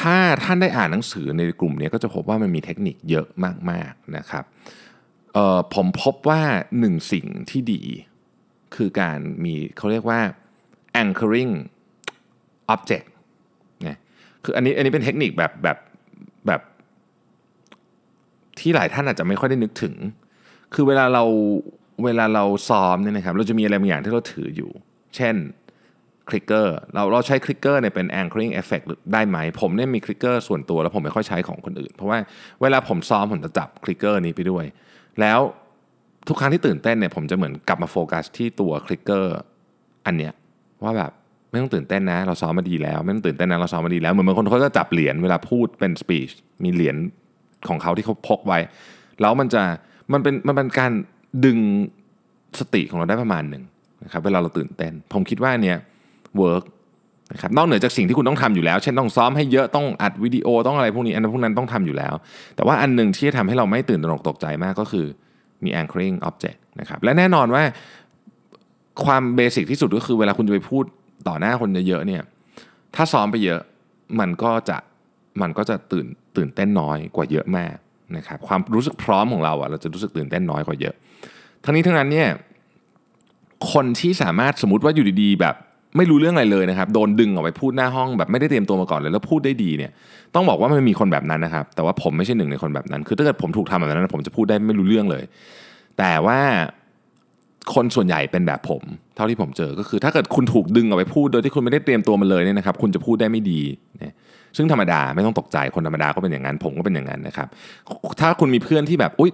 [0.00, 3.26] ถ้าท่านได้อ่านหนังสือในกลุ่มนี้ก็จะพบว่ามันมีเทคนิคเยอะ
[3.70, 4.44] มากๆนะครับ
[5.74, 6.42] ผมพบว่า
[6.78, 7.82] หนึ่งสิ่งที่ดี
[8.76, 10.20] คือการมีเขาเรียกว่า
[11.02, 11.52] anchoring
[12.74, 13.06] object
[13.86, 13.98] นะ
[14.44, 15.78] คืออันนี้อันนี้เป็นเทคนิคแบบแบบ
[16.46, 16.60] แบบ
[18.58, 19.94] ที่หลายท่านอาจจะไม่ค่อยได้นึกถึง
[20.74, 21.24] คือเวลาเรา
[22.04, 24.70] เวลาเราซ้อมเนี่ยนะครับ เราจะมีอะไรบางอย่างที่เราถืออยู่
[25.16, 25.36] เช่น
[26.28, 32.18] clicker เราเราใช้ clicker เนี่ยเป็น anchoring effect ได้ไหม ผมเนี่ยมี clicker ส่วนตัวแล้วผมไม่ค่อยใช้ของคนอื่น เพราะว่า
[32.62, 34.64] เวลาผมซ้อมผมจะจับ clicker นี้ไปด้วย
[35.20, 35.40] แล้ว
[36.28, 39.36] ทุกครั้งที่ตื่นเต้นเนี่ยผมจะเหมือนกลับมาโฟกัสที่ตัว clicker
[40.06, 40.32] อันเนี้ย
[40.84, 41.10] ว่าแบบ
[41.50, 46.30] ไม่ต้องตื่นเต้นนะ เราซ้อมมาดีแล้ว ไม่ต้องตื่นเต้นนะเราซ้อมมาดีแล้วเหมือนบางคนเขาก็จับเหรียญเวลาพูดเป็น speech
[46.64, 46.96] มีเหรียญ
[47.68, 48.58] ของเขาที่เขาพกไว้
[49.20, 49.62] แล้วมันจะ
[50.12, 50.92] มันเป็นมันเป็นการ
[51.44, 51.58] ดึง
[52.60, 53.64] สติของเราได้ประมาณหนึ่ง
[54.04, 55.78] นะครับเวลาเราตื่นเต้น ผมคิดว่าเนี้ย
[56.38, 56.64] work
[57.32, 62.14] นะครับนอกเหนือจากสิ่งที่คุณต้องทำอยู่แล้ว เช่นต้องซ้อมให้เยอะต้องอัดวิดีโอต้องอะไรพวกนี้อันนั้นพวกนั้นต้องทำอยู่แล้ว
[62.56, 65.06] แต่ว่าอันหนึ่งที่จะทำให้เราไม่ตื่นตระหนกตกใจมากก็คือ
[65.64, 67.62] มี anchoring object นะครับและแน่นอนว่า
[69.04, 70.84] ความเบสิกที่สุดก็คือเวลาคุณจะไปพูด
[71.28, 72.22] ต่อหน้าคนเยอะๆเนี่ย
[72.94, 73.60] ถ้าซ้อมไปเยอะ
[74.20, 74.76] มันก็จะ
[75.42, 76.06] มันก็จะตื่น
[76.36, 77.74] ตื่นเต้นน้อยกว่าเยอะมาก
[78.16, 80.94] นะครับความรู้สึกพร้อมของเราอะเราจะรู้สึกตื่นเต้นน้อยกว่าเยอะ
[81.64, 82.28] ทั้งนี้ทั้งนั้นเนี่ย
[83.72, 85.56] คนที่สามารถสมมติว่าอยู่ดีๆแบบ
[85.96, 89.92] ไม่รู้เรื่องอะไรเลยนะครับ โดนดึงออกไปพูดหน้าห้องแบบไม่ได้เตรียมตัวมาก่อนเลยแล้วพูดได้ดีเนี่ย
[90.34, 95.24] ต้องบอกว่ามันมีคนแบบนั้นนะครับ แต่ว่าผมไม่ใช่หนึ่งในคนแบบนั้น คือถ้าเกิดผมถูกทำแบบนั้น ผมจะพูดได้ไม่รู้เรื่องเลย
[95.98, 96.38] แต่ว่า
[97.74, 98.82] คนส่วนใหญ่เป็นแบบผม
[99.16, 103.60] เท่าที่ผมเจอก็คือ ถ้าเกิดคุณถูกดึงออกไปพูด โดยที่คุณไม่ได้เตรียมตัวมาเลยเนี่ยนะครับ คุณจะพูดได้ไม่ดี
[104.02, 104.14] นะ
[104.56, 107.48] ซึ่งธรรมดาไม่ต้องตกใจคนธรรมดาก็เป็นอย่างนั้น ผมก็เป็นอย่างนั้นนะครับ
[108.20, 109.30] ถ้าคุณมีเพื่อนที่แบบอุ๊ย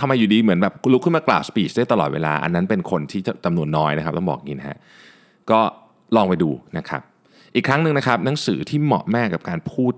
[0.00, 4.78] ทำไมอยู่ดีเหมือนแบบลุกขึ้นมากล่าวสปีชได้ตลอดเวลา อันนั้นเป็นคนที่จำนวนน้อยนะครับต้องบอกงี้นะฮะ
[5.50, 5.60] ก็
[6.16, 7.02] ลองไปดูนะครับ
[7.54, 9.92] อีกครั้งหนึ่งนะครับ หนังสือที่เหมาะแม่กับการพูด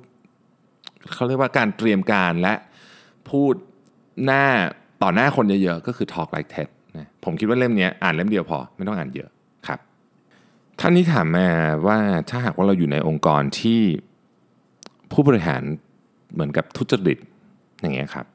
[1.14, 2.54] เขาเรียกว่าการเตรียมการและ
[3.30, 3.54] พูด
[4.24, 4.44] หน้า
[5.02, 9.28] ต่อหน้าคนเยอะๆ ก็คือ Talk Like TED นะผมคิดว่าเล่มนี้อ่านเล่มเดียวพอไม่ต้องอ่านเยอะ
[9.66, 9.78] ครับ
[10.80, 11.48] ท่านนี้ถามมา
[11.86, 11.98] ว่า
[12.30, 13.80] ถ้าหากว่าเราอยู่ในองค์กรที่
[15.12, 15.62] ผู้บริหาร
[16.32, 17.18] เหมือนกับทุจริต
[17.80, 18.26] อย่างเงี้ยครับ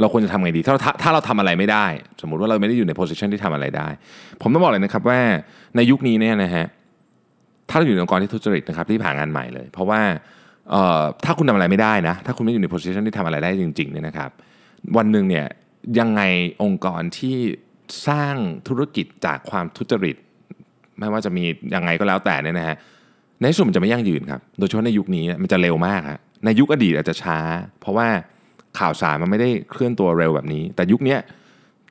[0.00, 1.86] เราควรจะทำไงดีถ้าถ้าเราทำอะไรไม่ได้
[2.20, 3.88] สมมุติว่าเราไม่ได้อยู่ใน position ที่ทำอะไรได้
[4.42, 5.20] ผมต้องบอกเลยนะครับว่า
[5.76, 6.66] ในยุคนี้เนี่ยนะฮะ
[7.68, 10.00] ถ้าเราอยู่ในองค์กรที่ทุจริตนะครับรีบหางานใหม่เลย เพราะว่า
[11.24, 14.30] ถ้าคุณทำอะไรไม่ได้นะ ถ้าคุณไม่อยู่ใน position ที่ทำอะไรได้จริงๆเนี่ยนะครับ
[14.96, 15.46] วันหนึ่งเนี่ย
[15.98, 16.22] ยังไง
[16.62, 17.36] องค์กรที่
[18.08, 18.36] สร้าง
[18.68, 20.16] ธุรกิจจากความทุจริต
[20.98, 21.44] ไม่ว่าจะมี
[21.74, 22.76] ยังไงก็แล้วแต่เนี่ยนะฮะ
[23.40, 27.38] ในที่สุดมันจะไม่ยั่งยืนครับ โดยเฉพาะในยุคนี้มันจะเร็วมากฮะในยุคอดีตอาจจะช้า
[27.80, 28.08] เพราะว่า
[28.78, 31.16] ข่าวสารมันไม่ได้เคลื่อนตัวเร็วแบบนี้ แต่ยุคนี้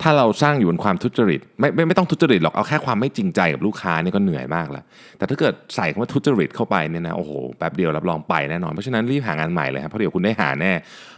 [0.03, 4.83] ถ้าเราสร้างอยู่บนความทุจริตไม่ไม่ไม่ต้องทุจริตหรอกเอาแค่ความไม่จริงใจกับลูกค้านี่ก็เหนื่อยมากแล้ว
[5.17, 10.71] แต่ถ้าเกิดใส่คำว่าทุจริตเข้าไปเนี่ยนะโอ้โหแป๊บเดียวรับรองไปแน่นอนเพราะฉะนั้นรีบหางานใหม่เลยครับเพราะเดี๋ยวคุณได้หาแน่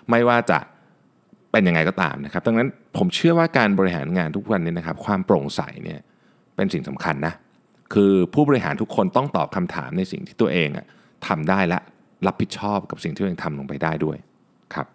[0.10, 0.60] ไม่ว่าจะ
[1.52, 6.00] เป็นยังไงก็ตามนะครับดังนั้นผมเชื่อว่าการบริหารงานทุกวันนี้นะครับความโปร่งใสเนี่ย
[6.56, 7.34] เป็นสิ่งสำคัญนะ
[7.94, 10.86] คือผู้บริหารทุกคนต้องตอบคำถามในสิ่งที่ตัวเองอะ
[11.28, 11.80] ทำได้และ
[12.28, 14.18] รับผิดชอบกับสิ่งที่ตัวเองทำลงไปได้ด้วย
[14.74, 14.88] ครับ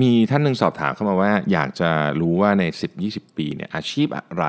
[0.00, 2.62] มีท่านหนึ่งสอบถามเข้ามาว่า อยากจะรู้ว่าใน
[3.00, 4.44] 10-20 ปีเนี่ยอาชีพอะไร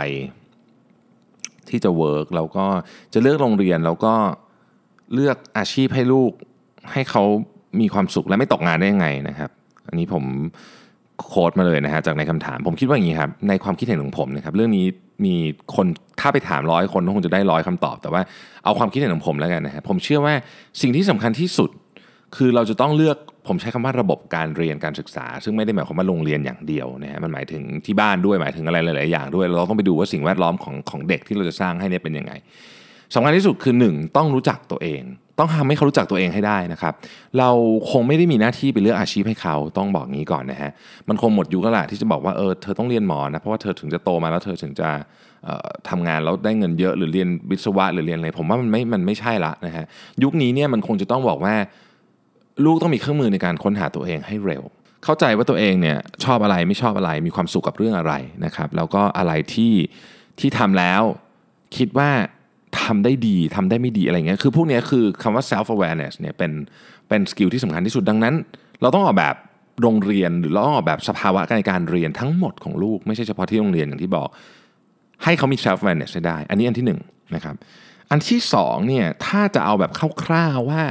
[1.69, 2.65] ที่จะเวิร์กแล้วก็
[3.13, 4.13] จะเลือกโรงเรียนแล้วก็
[5.13, 6.31] เลือกอาชีพให้ลูก
[6.91, 7.23] ให้เขา
[7.79, 9.49] มีความสุขและไม่ตกงานได้ยังไงนะครับ
[9.87, 10.23] อันนี้ผม
[11.29, 14.85] โค้ดมาเลยนะฮะจากในคำถาม ผมคิดว่าอย่างนี้ครับในความคิดเห็นของผมนะครับเรื่องนี้
[15.25, 15.35] มี
[15.75, 15.87] คน
[16.19, 18.21] ถ้าไปถามร้อยคนก็คงจะได้ร้อยคำตอบ แต่ว่า
[18.63, 20.33] เอาความคิดเห็นของผมแล้วกันนะครับผมเชื่อว่า
[20.81, 21.69] สิ่งที่สำคัญที่สุด
[22.35, 32.33] คือเราจะต้องเลือก ผมใช้คำว่าระบบการเรียนการศึกษา ซึ่งไม่ได้หมายความว่าโรงเรียนอย่างเดียวนะฮะมันหมายถึงที่บ้านด้วยหมายถึงอะไรหลาย ๆ อย่างด้วยเราต้องไปดูว่าสิ่งแวดล้อมของของเด็กที่เราจะสร้างให้เนี่ยเป็นยังไง
[33.13, 35.03] สำคัญที่สุดคือ 1 ต้องรู้จักตัวเอง
[35.39, 36.93] ต้องทำให้เขารู้จักตัวเองให้ได้นะครับ
[37.39, 37.49] เรา
[37.91, 40.71] คงไม่ได้มีหน้าที่ไปเลือกอาชีพให้เขาต้องบอกงี้ก่อนนะฮะ
[41.09, 44.89] มันคงหมดยุคแล้วล่ะที่จะบอกว่าเออเธอต้องเรียนหมอนะเพราะว่าเธอถึงจะโตมาแล้วเธอถึงจะ
[45.47, 49.85] ออทำงานแล้วได้เงินเยอะหรือเรียนวิศวะหรือเรียนอะไรผมว่ามันไม่มันไม่ใช่ละนะฮะ
[50.23, 51.55] ยุคนี้เนี่ยมันคงจะต้องบอกว่า
[52.63, 54.63] ลูกต้องมีเครื่องมือในการค้นหาตัวเองให้เร็ว
[55.03, 58.13] เข้าใจว่าตัวเองเนี่ยชอบอะไรไม่ชอบอะไรมีความสุขกับเรื่องอะไร
[58.45, 59.73] นะครับ แล้วก็อะไรที่
[60.39, 61.01] ที่ทำแล้ว
[61.77, 62.09] คิดว่า
[62.81, 66.51] ทำได้ดีทำได้ไม่ดีอะไรเงี้ยคือพวกนี้คือคำว่า self awareness เนี่ยเป็น
[67.07, 68.35] เป็นสกิลที่สำคัญที่สุดดังนั้น
[68.81, 69.35] เราต้องออกแบบ
[69.81, 74.29] โรงเรียนหรือเราต้องออกแบบสภาวะในการเรียนทั้งหมดของลูก ไม่ใช่เฉพาะที่โรงเรียนอย่างที่บอก
[75.23, 76.99] ให้เขามี self awareness ได้ อันนี้อันที่หนึ่ง
[77.35, 77.55] นะครับ
[78.09, 79.91] อันที่สองเนี่ยถ้าจะเอาแบบ
[80.23, 80.81] คร่าวๆว่า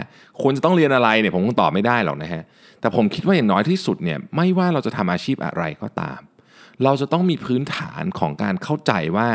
[0.40, 2.42] ควรจะต้องเรียนอะไรเนี่ยผมคงตอบไม่ได้หรอกนะฮะ
[2.80, 6.20] แต่ผมคิดว่าอย่างน้อยที่สุดเนี่ยไม่ว่าเราจะทำอาชีพอะไรก็ตาม
[6.84, 9.28] เราจะต้องมีพื้นฐานของการเข้าใจว่า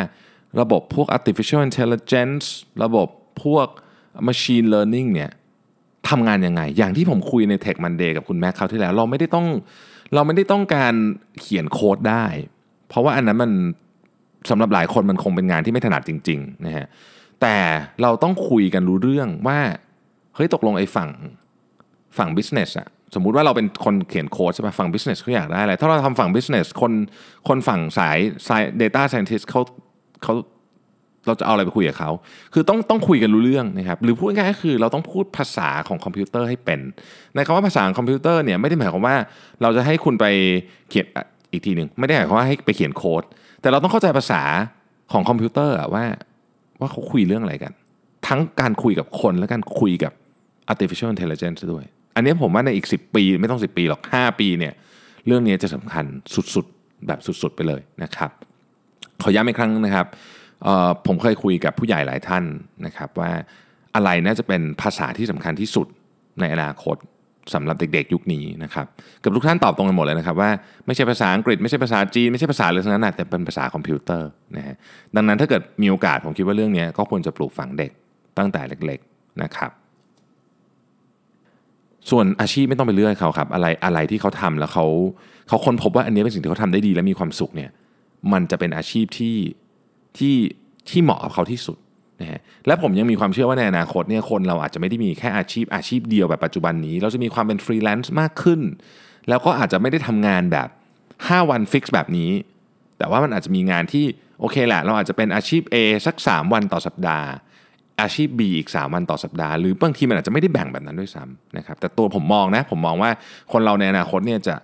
[0.59, 2.45] ระบบพวก artificial intelligence
[2.83, 3.07] ระบบ
[3.43, 3.67] พวก
[4.27, 5.31] machine learning เนี่ย
[6.09, 9.47] ทำงานยังไง อย่างที่ผมคุยใน Tech Monday กับคุณแม็กคราวที่แล้ว เราไม่ได้ต้อง
[10.13, 10.93] เราไม่ได้ต้องการ
[11.39, 12.25] เขียนโค้ดได้
[12.87, 13.51] เพราะว่าอันนั้นมัน
[14.49, 16.87] สำหรับหลายคนมันคงเป็นงานที่ไม่ถนัดจริงๆนะฮะ
[17.41, 17.57] แต่
[18.01, 19.59] เราต้องคุยกันรู้เรื่องว่า
[20.35, 21.09] เฮ้ยตกลงไอ้ฝั่ง
[22.17, 26.93] ฝั่ง business อะสมมุติว่าเราเป็นคนเขียนโค้ดใช่ไหมฝั่ง business เขาอยากได้อะไร ถ้าเราทำฝั่ง business คน
[27.47, 29.61] คนฝั่งสายสาย data scientist เขา
[30.23, 30.33] เขา
[31.27, 32.11] เราจะเอาอะไรไปคุยกับเขา
[32.53, 36.79] คือต้องต้องคุยกันรู้เรื่องนะครับ หรือพูดง่ายๆคือเราต้องพูดภาษาของคอมพิวเตอร์ให้เป็น
[37.35, 39.15] ในคำว่าภาษาของคอมพิวเตอร์เนี่ยไม่ได้หมายความว่า
[39.61, 40.25] เราจะให้คุณไป
[40.89, 41.05] เขียน
[41.51, 43.23] อีกทีหนึ่งไม่ได้หมายความว่าให้ไปเขียนโค้ด
[43.61, 44.41] แต่เราต้องเข้าใจภาษา
[45.11, 46.05] ของคอมพิวเตอร์ว่า
[46.79, 47.73] ว่าเขาคุยเรื่องอะไรกัน
[48.27, 50.13] ทั้งการคุยกับคนและการคุยกับ
[50.71, 54.73] artificial intelligence ด้วย อันนี้ผมว่าในอีก 10 ปีไม่ต้อง 10 ปีหรอก 5 ปีเนี่ย
[55.25, 56.05] เรื่องนี้จะสำคัญ
[56.55, 58.31] สุดๆ แบบสุดๆ ไปเลยนะครับ
[59.21, 60.07] ขอย้ำอีกครั้งนะครับ
[61.07, 62.43] ผมเคยคุยกับผู้ใหญ่หลายท่าน
[62.85, 63.31] นะครับว่า
[63.95, 65.87] อะไรน่าจะเป็นภาษาที่สำคัญที่สุด
[66.39, 66.95] ในอนาคต
[67.53, 68.85] สำหรับเด็กๆ ยุคนี้นะครับ
[69.21, 70.49] เกับทุกท่านตอบตรงกันหมดเลยนะครับว่า
[70.85, 74.75] ไม่ใช่ภาษาอังกฤษไม่ใช่ภาษาจีนไม่ใช่ภาษาอะไรทั้งนั้นแต่เป็นภาษาคอมพิวเตอร์นะฮะ
[75.15, 77.91] ดังนั้นถ้าเกิดมีโอกาสผมคิดว่าเรื่องนี้ก็ควรจะปลูกฝังเด็ก
[78.37, 79.71] ตั้งแต่เล็กๆนะครับ
[82.09, 84.85] ส่วนอาชีพไม่ต้องไปเลือกเขาครับอะไรอะไรที่เขาทำแล้วเขา
[85.47, 87.69] เขาค้นพบว่าอันนี้เป็นสิ่งที่เขาทำได้ดีและมีความสุขเนี่ย
[88.33, 89.37] มันจะเป็นอาชีพที่
[90.17, 90.35] ที่
[90.89, 91.77] ที่เหมาะกับเขาที่สุด
[92.21, 98.61] นะฮะและผมยังมีความเชื่อว่าในอนาคตเนี่ยคนเราอาจจะไม่ได้มีแค่อาชีพอาชีพเดียวแบบปัจจุบันนี้ เราจะมีความเป็นฟรีแลนซ์มากขึ้น
[99.29, 100.67] แล้วก็อาจจะไม่ได้ทำงานแบบ
[101.07, 102.31] 5 วัน fix แบบนี้
[102.97, 104.05] แต่ว่ามันอาจจะมีงานที่
[104.39, 107.27] โอเคแหละเราอาจจะเป็นอาชีพ A สัก 3 วันต่อสัปดาห์
[108.01, 113.11] อาชีพ B อีก 3 วันต่อสัปดาห์ หรือบางทีมันอาจจะไม่ได้แบ่งแบบนั้นด้วยซ้ำนะครับแต่ตัวผมมองนะผมมองว่า
[113.51, 114.55] คนเราในอนาคตเนี่ยจะ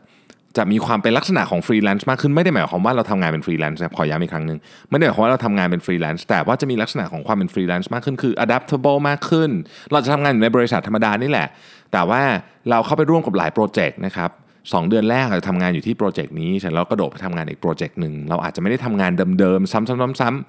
[0.57, 9.49] จะมีความเป็นลักษณะของฟรีแลนซ์มากขึ้นไม่ได้หมายความว่าเราทำงานเป็นฟรีแลนซ์นะขอย้ำอีกครั้งหนึ่งไม่ได้หมายความว่าเราทำงานเป็นฟรีแลนซ์แต่ว่าจะมีลักษณะของความเป็นฟรีแลนซ์มากขึ้นคือ adaptable มากขึ้น
[9.91, 11.47] เราจะทำงานอยู่ในบริษัทธรรมดานี่แหละ
[11.93, 12.21] แต่ว่า
[12.69, 14.29] เราเข้าไปร่วมกับหลายโปรเจกต์นะครับ
[14.73, 20.45] สองเดือนแรกเราจะทำงานอยู่ที่โปรเจกต์นี้เสร็จแล้วกระโดดไปทำงานอีกโปรเจกต์หนึ่งเราอาจจะไม่ได้ทำงานเดิมๆซ้ำๆ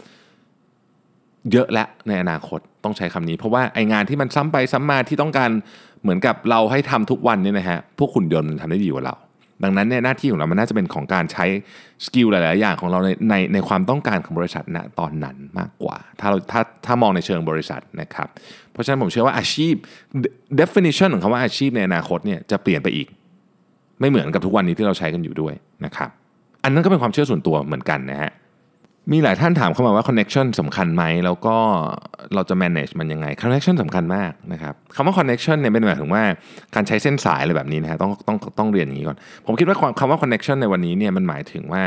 [0.72, 5.50] ๆเยอะและในอนาคตต้องใช้คำนี้ เพราะว่าไองานที่มันซ้ำไปซ้ำมาที่ต้องการ
[6.02, 9.14] เหมือนกับเราให้ทำทุกวันเนี่ยนะฮะพวกหุ่นยนต์มันทำได้ดีกว่าเรา
[9.64, 11.44] ดังนั้นเนี่ยหน้าที่ของเรามันน่าจะเป็นของการใช้
[12.04, 18.28] skill หลาย ๆ อย่างของเราในในในความต้องการของบริษัทณตอนนั้นมากกว่า ถ้าเราถ้าถ้ามองในเชิงบริษัทนะครับ
[18.72, 19.74] เพราะฉะนั้นผมเชื่อว่าอาชีพ
[20.60, 23.08] definition ของคำว่าอาชีพในอนาคตเนี่ยจะเปลี่ยนไปอีก
[24.00, 26.10] ไม่เหมือนกับทุกวันนี้ที่เราใช้กันอยู่ด้วยนะครับ
[26.64, 28.32] อันนั้นก็เป็นความเชื่อส่วนตัวเหมือนกันนะฮะ
[29.12, 31.56] มีหลายท่านถามเข้ามาว่า connection สำคัญไหม แล้วก็
[32.34, 36.22] เราจะ manage มันยังไง connection สำคัญมากนะครับคำว่า connection เนี่ยเป็นหมายถึงว่า
[36.74, 39.16] การใช้เส้นสายอะไรแบบนี้นะฮะต้องต้องต้องเรียนอย่างนี้ก่อน
[39.46, 41.82] ผมคิดว่าคำว่า connection ในวันนี้เนี่ยมันหมายถึงว่า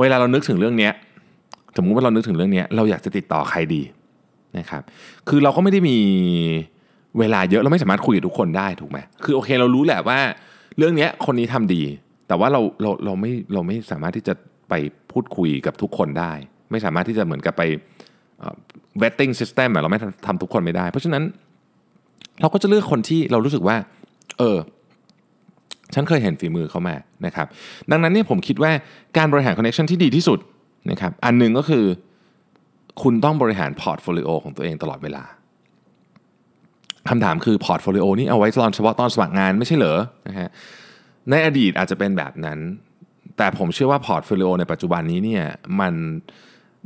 [0.00, 0.90] เวลาเรานึกถึงเรื่องนี้
[1.76, 3.82] สมมุติว่าเรานึกถึงเรื่องนี้เราอยากจะติดต่อใครดี
[4.58, 4.82] นะครับ
[5.28, 5.96] คือเราก็ไม่ได้มี
[7.18, 10.18] เวลาเยอะเราไม่สามารถคุยกับทุกคนได้ถูกไหมคือโอเคเรารู้แหละว่า
[10.78, 11.82] เรื่องนี้คนนี้ทำดี
[12.28, 14.34] แต่ว่าเราเราเราไม่เราไม่สามารถที่จะ
[14.68, 14.74] ไป
[15.12, 16.32] พูดคุยกับทุกคนได้
[16.70, 17.62] ไม่สามารถที่จะเหมือนกับไป
[19.02, 21.22] vetting system อะเราไม่ทำทุกคนไม่ได้ เพราะฉะนั้น
[22.40, 23.76] เราก็จะเลือกคนที่เรารู้สึกว่า
[24.38, 24.58] เออ
[25.94, 27.46] ฉันเคยเห็นฝีมือเขามานะครับ
[27.90, 28.72] ดังนั้นเนี่ยผมคิดว่า
[29.16, 30.38] การบริหาร connection ที่ดีที่สุด
[30.90, 31.84] นะครับอันหนึ่งก็คือ
[33.02, 35.24] คุณต้องบริหาร portfolio ของตัวเองตลอดเวลา
[37.08, 40.48] คำถามคือ portfolio นี่เอาไว้ตอนเฉพาะตอนสมัครงานไม่ใช่เหรอนะฮะ
[41.30, 42.58] ในอดีตอาจจะเป็นแบบนั้น
[43.36, 45.44] แต่ผมเชื่อว่า portfolio ในปัจจุบันนี้เนี่ย
[45.80, 45.94] มัน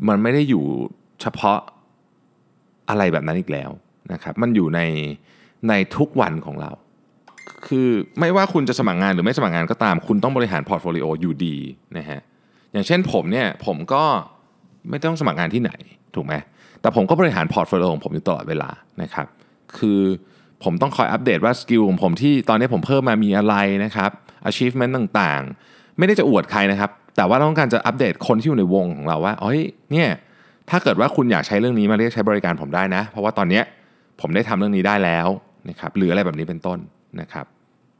[0.08, 0.64] มันไม่ได้อยู่
[1.20, 1.58] เฉพาะ
[2.88, 3.70] อะไรแบบนั้นอีกแล้ว
[4.12, 4.80] นะครับมันอยู่ใน
[5.68, 6.70] ในทุกวันของเรา
[7.66, 7.88] คือ
[8.20, 11.56] ไม่ว่าคุณจะสมัครงานหรือไม่สมัครงานก็ตาม คุณต้องบริหาร portfolio อยู่ดี
[11.98, 12.20] นะฮะ
[12.72, 14.04] อย่างเช่นผมเนี่ยผมก็
[14.90, 15.72] ไม่ต้องสมัครงานที่ไหน
[16.14, 16.34] ถูกไหม
[16.80, 18.70] แต่ผมก็บริหาร portfolio ของผมอยู่ตลอดเวลา
[19.02, 19.26] นะครับ
[19.78, 20.00] คือ
[20.64, 23.54] ผมต้องคอยอัปเดตว่า skill ของผมที่ตอนนี้ผมเพิ่มมามีอะไร
[23.84, 24.10] นะครับ
[24.48, 29.60] achievement ต่างๆ ไม่ได้จะอวดใครนะครับ แต่ว่าต้องการจะอัปเดตคนที่อยู่ในวงของเราว่าเอ้ย
[29.92, 30.08] เนี่ย
[30.70, 33.60] ถ้าเกิดว่าคุณอยากใช้เรื่องนี้มาเรียกใช้บริการผมได้นะ เพราะว่าตอนนี้
[34.20, 35.28] ผมได้ทำเรื่องนี้ได้แล้ว
[35.70, 36.78] นะครับหรืออะไรแบบนี้เป็นต้น
[37.20, 37.46] นะครับ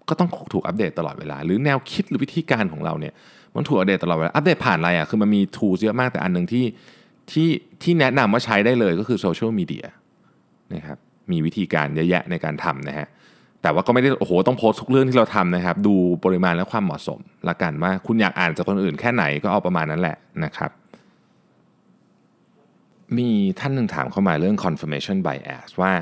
[0.09, 3.13] ก็ต้องถูกอัปเดตตลอดเวลา หรือแนวคิดหรือวิธีการของเราเนี่ย
[3.57, 6.65] มันถูกอัปเดตตลอดเวลาอัปเดตผ่านอะไรอะคือมันมีทูเยอะมากแต่อันหนึ่งที่
[7.33, 7.49] ที่
[7.83, 9.87] ที่แนะนำว่าใช้ได้เลยก็คือโซเชียลมีเดีย
[10.75, 10.99] นะครับ
[11.31, 13.07] มีวิธีการเยอะแยะในการทำนะฮะ
[13.65, 20.71] แต่ว่าก็ไม่ได้โอ้โหต้องโพสต์ทุกเรื่องที่เราทำนะครับ ดูปริมาณและความเหมาะสมละกันว่าคุณอยากอ่านจากคนอื่นแค่ไหนก็เอาประมาณนั้นแหละนะครับ
[23.19, 23.29] มี
[23.61, 25.93] ท่านหนึ่งถามเข้ามาเรื่อง confirmation bias ว่า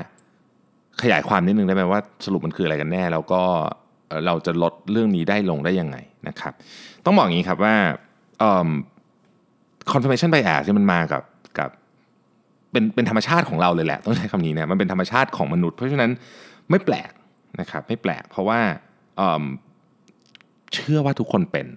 [1.01, 3.41] ขยายความนิดนึงได้ไหมว่าสรุปมันคืออะไรกันแน่ แล้วก็
[4.25, 5.97] เราจะลดเรื่องนี้ได้ลงได้ยังไง
[6.27, 6.53] นะครับ
[7.05, 7.75] ต้องบอกอย่างนี้ครับว่า
[9.91, 11.23] confirmation bias ที่มันมากับ
[11.59, 11.69] กับ
[12.71, 16.11] เป็นเป็นธรรมชาติของเราเลยแหละ ต้องใช้คำนี้นะมันเป็นธรรมชาติของมนุษย์ เพราะฉะนั้น
[16.69, 17.11] ไม่แปลก
[17.59, 18.59] นะครับไม่แปลกเพราะว่า
[19.17, 21.67] เเชื่อว่าทุกคนเป็น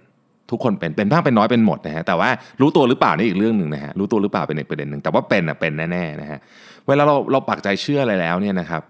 [0.51, 2.29] ทุกคนเป็นเป็นบ้างเป็นน้อยเป็นหมดนะฮะแต่ว่า
[2.61, 6.39] รู้ตัวหรือเปล่านี่อีกเรื่องหนึ่งนะฮะรู้ตัวหรือเปล่าเป็นอีกประเด็นหนึ่งแต่ว่าเป็นอะเป็นแน่ๆนะฮะ
[6.87, 8.83] เวลาเราเราปักใจเชื่ออะไรแล้วเนี่ยนะครับ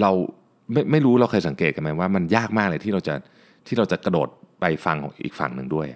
[0.00, 0.10] เรา
[0.72, 3.14] ไม่ไม่รู้เราเคยสังเกตกันไหมว่ามันยากมากเลยที่เราจะ
[3.66, 4.28] ที่เราจะกระโดด
[4.60, 5.86] ไปฟังของอีกฝั่งหนึ่งด้วย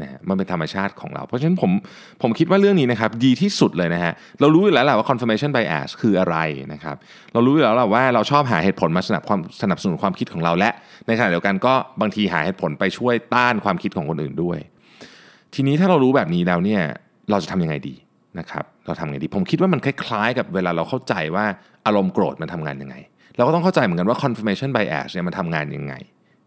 [0.00, 1.70] นะฮะมันเป็นธรรมชาติของเรา เพราะฉะนั้นผม
[2.22, 6.36] ผมคิดว่าเรื่องนี้นะครับดีที่สุดเลยนะฮะเรารู้อยู่แล้วแหละว่า confirmation bias คืออะไร
[6.72, 6.96] นะครับ
[7.32, 10.70] เรารู้อยู่แล้วแหละว่าเราชอบหาเหตุผลมาสนับความสนับสนุนความคิดของเราและ
[11.06, 14.58] ในขณะเดียวกันก็บางทีหาเหตุผลไปช่วยต้านความคิดของคนอื่นด้วย
[15.54, 16.82] ทีนี้ถ้าเรารู้แบบนี้แล้วเนี่ย
[17.30, 17.94] เราจะทำยังไงดี
[18.38, 21.44] นะครับเราทำยังไงดีผมคิดว่ามันคล้ายๆ กับเวลาเราเข้าใจว่า
[21.86, 22.96] อารมณ์โกรธมันทำงานยังไง
[23.36, 25.94] เราก็ต้องเข้าใจเหมือนกันว่า confirmation bias เนี่ยมันทำงานยังไง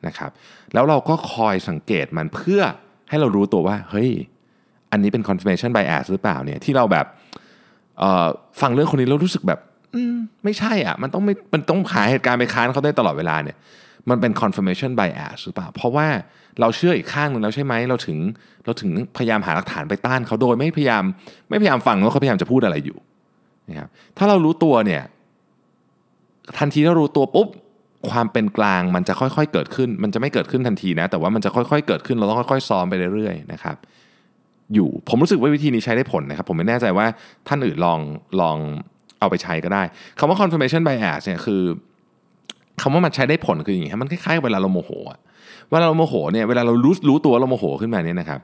[0.07, 0.31] นะครับ
[0.73, 2.61] แล้วเราก็คอยสังเกตมันเพื่อ
[3.09, 4.09] ให้เรารู้ตัวว่าเฮ้ย
[4.91, 7.05] อันนี้เป็น confirmation bias หรือเปล่าเนี่ยที่เราแบบ
[8.61, 9.59] ฟังเรื่องคนนี้แล้วรู้สึกแบบ
[10.43, 13.57] ไม่ใช่อะมันต้องไม่มันต้องหาเหตุการณ์ไปค้านเขาได้ตลอดเวลาเนี่ย
[14.09, 16.07] มันเป็น confirmation bias หรือเปล่า เพราะว่า
[16.61, 18.17] เราเชื่ออีกข้างหนึ่งแล้วใช่ไหมเราถึง
[18.65, 21.03] เราถึงพยายามหาหลักฐานไปต้านเขาโดยไม่พยายาม
[21.49, 22.97] ไม่พยายามฟังว่าเขาพยายามจะพูดอะไรอยู่
[23.69, 25.03] นะครับถ้าเรารู้ตัวเนี่ย
[26.57, 27.47] ทันทีที่เรารู้ตัวปุ๊บ
[28.09, 33.75] ความเป็นกลางมันจะค่อยๆเกิดขึ้น มันจะไม่เกิดขึ้นทันทีนะ แต่ว่ามันจะค่อยๆเกิดขึ้น เราต้องค่อยๆซ้อมไปเรื่อยๆนะครับ
[34.73, 37.05] อยู่ ผมรู้สึกว่าวิธีนี้ใช้ได้ผลนะครับ ผมไม่แน่ใจว่า
[37.47, 37.99] ท่านอื่นลอง
[38.41, 38.57] ลอง
[39.19, 39.83] เอาไปใช้ก็ได้
[40.19, 41.61] คำว่า confirmation bias เนี่ยคือ
[42.81, 44.91] คำว่ามันใช้ได้ผลคืออย่างนี้มันคล้ายๆเวลาเราโมโห
[45.71, 48.39] เวลาเราโมโหเนี่ยเวลาเรารู้รู้ตัวเราโมโหขึ้นมาเนี่ยนะครับ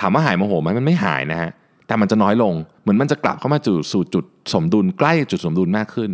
[0.00, 1.50] ถามว่าหายโมโหไหมมันไม่หายนะฮะ
[1.86, 3.58] แต่มันจะน้อยลงเหมือนมันจะกลับเข้ามา
[3.92, 6.10] สู่จุดสมดุลใกล้จุดสมดุลมากขึ้น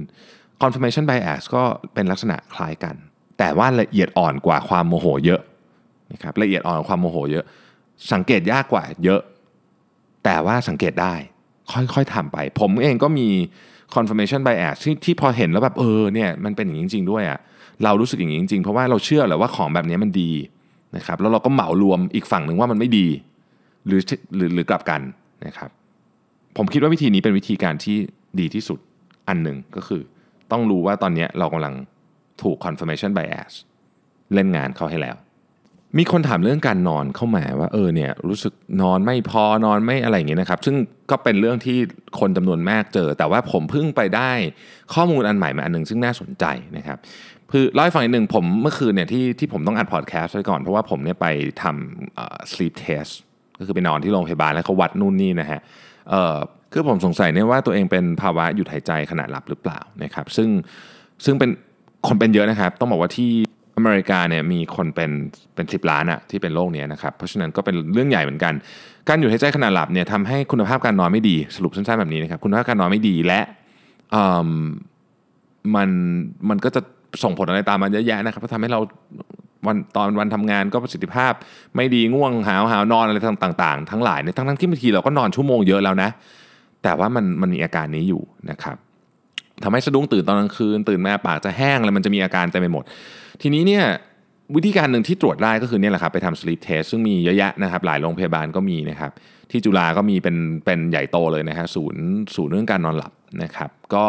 [0.62, 1.62] confirmation bias ก็
[1.94, 2.94] เป็นลักษณะคล้ายกัน
[3.38, 5.40] แต่ว่าละเอียดอ่อนกว่าความโมโหเยอะ
[6.12, 7.44] นะครับละเอียดอ่อนกว่าความโมโหเยอะ
[8.12, 9.20] สังเกตยากกว่าเยอะ
[10.25, 11.14] แต่ว่าสังเกตได้
[11.73, 13.29] ค่อยๆทำไป ผมเองก็มี
[13.94, 17.38] confirmation bias ที่ที่พอเห็นแล้วแบบเออเนี่ยมันเป็นอย่างนี้จริง ๆ ด้วยอะ่ะ
[17.85, 20.31] เรารู้สึกอย่างนี้จริงๆ เพราะว่าเราเชื่อแหละว่าของแบบนี้มันดี
[20.96, 23.07] นะครับแล้วเราก็เหมารวมอีกฝั่งหนึ่งว่ามันไม่ดี
[23.87, 24.01] หรือ
[24.35, 25.01] หรือหรือกลับกัน
[25.46, 25.70] นะครับ
[26.57, 27.96] ผมคิดว่าวิธีนี้เป็นวิธีการที่
[28.40, 28.79] ดีที่สุด
[29.29, 30.03] อันหนึ่งก็คือ
[30.53, 31.75] ต้องรู้ว่าตอนนี้เรากำลัง
[32.43, 33.53] ถูก confirmation bias
[34.35, 35.17] เล่นงานเขาให้แล้ว
[35.99, 40.77] มีคนถามเรื่องการนอนเข้ามาว่าเออเนี่ยรู้สึกนอนไม่พอนอนไม่อะไรอย่างเงี้ยนะครับ ซึ่ง
[41.11, 41.79] ก็เป็นเรื่องที่
[42.21, 44.31] คนจำนวนมากเจอ แต่ว่าผมเพิ่งไปได้
[44.95, 46.45] ข้อมูลอันใหม่มาอันหนึ่งซึ่งน่าสนใจ
[46.77, 46.99] นะครับ
[47.53, 51.27] คือเล่าให้ฟังอีกหนึ่งผมเมื่อคืนเนี่ยที่ที่ผมต้องอัดพอดแคสต์ไว้ก่อน เพราะว่าผมเนี่ยไป
[51.63, 53.13] ทำ sleep test
[53.59, 55.61] ก็คือไปนอนที่โรงพยาบาลแล้วเขาวัดนู่นนี่นะฮะ
[56.11, 56.37] เอ่อ
[56.72, 60.48] คือผมสงสัยเนี่ยว่าตัวเองเป็นภาวะหยุดหายใจขณะหลับหรือเปล่านะครับ ซึ่ง
[61.24, 61.50] ซึ่งเป็น
[62.06, 63.30] คนเป็นเยอะนะครับ ต้องบอกว่าที่
[63.76, 65.11] อเมริกาเนี่ยมีคนเป็น
[65.54, 68.52] เป็นสิบล้านอะที่เป็นโรคเนี้ยนะครับ เพราะฉะนั้นก็เป็นเรื่องใหญ่เหมือนกัน
[69.09, 73.40] การหยุดหายใจขณะหลับเนี่ยทำให้คุณภาพการนอนไม่ดีสรุปสั้นๆแบบนี้นะครับคุณภาพการนอนไม่ดีและ
[75.74, 75.88] มัน
[76.48, 76.80] มันก็จะ
[77.22, 78.80] ส่งผลอะไรตามมาเยอะแยะนะครับเพราะทำให้เรา
[79.66, 81.33] วันตอนวันทำงานก็ประสิทธิภาพ
[81.76, 86.11] ไม่ดีง่วงหาวหาวนอนอะไรต่าง ๆ ทั้งหลายเนี่ยทั้งทั้งที่บางทีเราก็นอนชั่วโมงเยอะแล้วนะ
[86.83, 88.77] แต่ว่ามันมันมีอาการนี้อยู่นะครับ
[89.62, 92.85] ทำให้สะดุ้งตื่นตอนกลางคืนตื่นมาปากจะแห้งอะไรมันจะมีอาการเต็มไปหมด
[93.43, 93.85] ทีนี้เนี่ย
[94.57, 99.12] วิธีการหนึ่งที่ตรวจได้ก็คือเนี่ยแหละครับไปทำ sleep test ซึ่งมีเยอะแยะนะครับหลายโรงพยาบาลก็มีนะครับ
[99.51, 102.05] ที่จุฬาก็มีเป็นเป็นใหญ่โตเลยนะฮะศูนย์
[102.37, 103.12] ศูนย์เรื่องการนอนหลับ
[103.43, 104.05] นะครับก็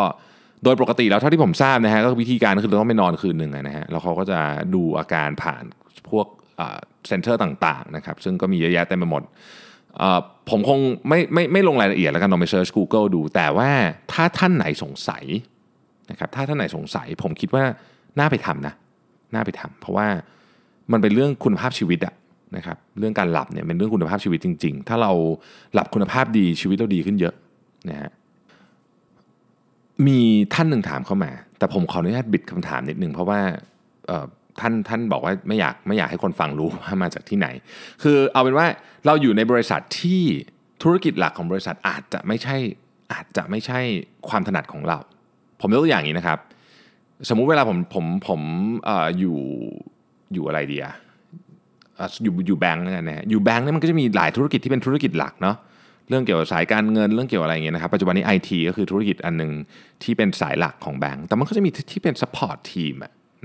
[0.64, 4.40] โดยปกติแล้วเท่าที่ผมทราบนะฮะก็วิธีการคือเราต้องไปนอนคืนหนึ่งนะฮะแล้วเขาก็จะ
[4.76, 5.64] ดูอาการผ่าน
[6.10, 6.28] พวก
[7.08, 9.24] เซ็นเตอร์ต่างๆนะครับซึ่งก็มีเยอะแยะเต็มไปหมด
[10.50, 13.70] ผมคงไม่ไม่ไม่ลงรายละเอียดแล้วกันลองไปเซิร์ช Google ดู แต่ว่า
[14.14, 15.24] ถ้าท่านไหนสงสัย
[16.12, 17.64] นะครับถ้าท่านไหนสงสัย ผมคิดว่า
[18.20, 18.74] น่าไปทำนะ
[19.34, 20.08] น่าไปทำเพราะว่า
[20.92, 22.14] มันเป็นเรื่องคุณภาพชีวิตอะ
[22.58, 25.12] นะครับเรื่องการหลับเนี่ยเป็นเรื่องคุณภาพชีวิตจริง ๆ ถ้าเรา
[25.74, 27.36] หลับคุณภาพดีชีวิตเราดีขึ้นเยอะ
[27.90, 28.12] นะฮะ
[30.08, 30.20] มี
[30.54, 33.40] ท่านหนึ่งถามเข้ามา แต่ผมขออนุญาตบิดคำถามนิดนึงเพราะว่า
[34.60, 37.48] ท่านท่านบอกว่าไม่อยากไม่อยากให้คนฟังรู้ว่ามาจากที่ไหน
[38.04, 38.68] คือเอาเป็นว่า
[39.06, 40.22] เราอยู่ในบริษัทที่
[40.84, 42.56] ธุรกิจหลักของบริษัทอาจจะไม่ใช่
[43.14, 43.80] อาจจะไม่ใช่
[44.30, 44.98] ความถนัดของเรา
[45.62, 46.40] ผมยกตัวอย่างนี้นะครับ
[47.30, 48.42] สมมุติเวลาผมผมผม
[48.88, 49.38] ออยู่
[50.34, 50.94] อยู่อะไรเดีอะ
[52.24, 55.58] อยู่อยู่แบงก์นะฮะอยู่แบงก์เนี่ยมันก็จะมีหลายธุรกิจที่เป็นธุรกิจหลักเนาะ
[56.10, 59.52] เรื่องเกี่ยวกับสายการเงินเรื่องเกี่ยวอะไรอย่างเงี้ยนะครับปัจจุบันนี้ไอทีก็คือธุรกิจอันหนึ่ง
[60.04, 62.96] ที่เป็นสายหลักของแบงก์แต่มันก็จะมีที่เป็น support team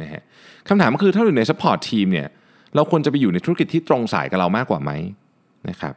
[0.03, 0.23] นะฮะ
[0.69, 2.29] คำถามก็คือถ้าอยู่ใน support team เนี่ย
[2.75, 4.91] เราควรจะไปอยู่ในธุรกิจที่ตรงสายกับเรามากกว่าไหม
[5.71, 5.95] นะครับ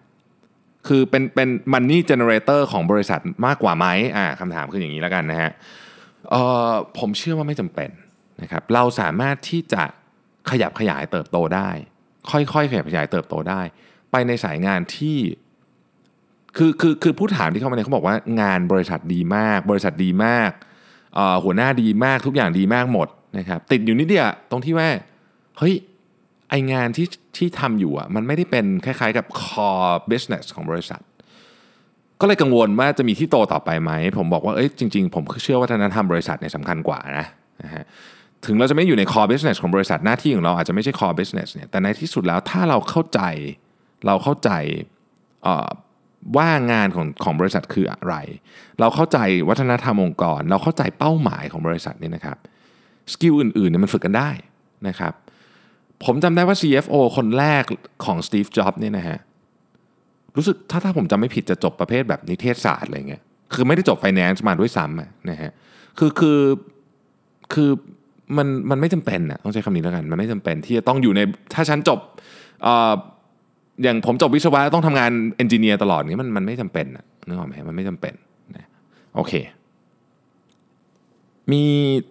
[0.87, 3.85] คือเป็นเป็น money generator ของบริษัทมากกว่าไหม
[4.17, 5.51] อ่าคำถามคืออย่างนี้แล้วกันนะฮะ
[6.29, 7.89] เอ่อผมเชื่อว่าไม่จำเป็น
[8.41, 9.83] นะครับเราสามารถที่จะ
[10.49, 11.69] ขยับขยายเติบโตได้
[12.31, 13.61] ค่อยๆขยับขยายเติบโตได้
[14.11, 15.17] ไปในสายงานที่
[16.57, 20.51] คือคือคือผู้ถามที่เข้ามาเนี่ยเขาบอกว่างานบริษัทดีมาก บริษัทดีมาก
[21.43, 24.89] หัวหน้าดีมากทุกอย่างดีมากหมด นะครับติดอยู่นิดเดียวตรงที่ว่า
[25.57, 25.73] เฮ้ย
[26.49, 31.01] ไองานที่ที่ทำอยู่อะมันไม่ได้เป็นคล้ายๆกับ core business ของบริษัท
[32.21, 37.25] ก็เลยกังวลว่าจะมีที่โตต่อไปไหม ผมบอกว่าเอ้ยจริงๆ ผมเชื่อว่าวัฒนธรรมบริษัทเนี่ยสำคัญกว่านะ
[37.63, 37.83] นะฮะ
[38.45, 43.21] ถึงเราจะไม่อยู่ใน core business ของบริษัทหน้าที่ของเราอาจจะไม่ใช่ core business เนี่ยแต่ในที่สุดแล้วถ้าเราเข้าใจ
[44.07, 44.51] เราเข้าใจ
[46.37, 48.15] ว่างานของของบริษัทคืออะไร
[48.79, 49.17] เราเข้าใจ
[49.49, 52.37] วัฒนธรรมองค์กร เราเข้าใจเป้าหมายของบริษัทนี่นะครับ
[53.13, 54.29] skill อื่นๆเนี่ยมันฝึกกันได้
[54.87, 55.13] นะครับ
[56.05, 57.63] ผมจำได้ว่า CFO คนแรก
[58.05, 59.19] ของ Steve Jobs เนี่ยนะฮะ
[60.35, 63.21] รู้สึกถ้าถ้าผมจำไม่ผิดจะจบประเภทแบบนิเทศศาสตร์อะไรเงี้ย
[63.53, 65.51] คือไม่ได้จบไฟแนนซ์มาด้วยซ้ำนะฮะ
[65.97, 66.39] คือคือ
[67.53, 67.69] คือ
[68.37, 71.21] มันมันไม่จำเป็นนะต้องใช้คำนี้แล้วกัน มันไม่จำเป็นที่จะต้องอยู่ใน
[71.53, 71.99] ถ้าฉันจบ
[73.83, 78.13] อย่างผมจบวิศวะต้องทำงาน engineer ตลอดนี้มันมันไม่จำเป็นนะนึกออกไหมมันไม่จำเป็น
[78.55, 78.65] นะ
[79.15, 79.33] โอเค
[81.51, 81.63] มี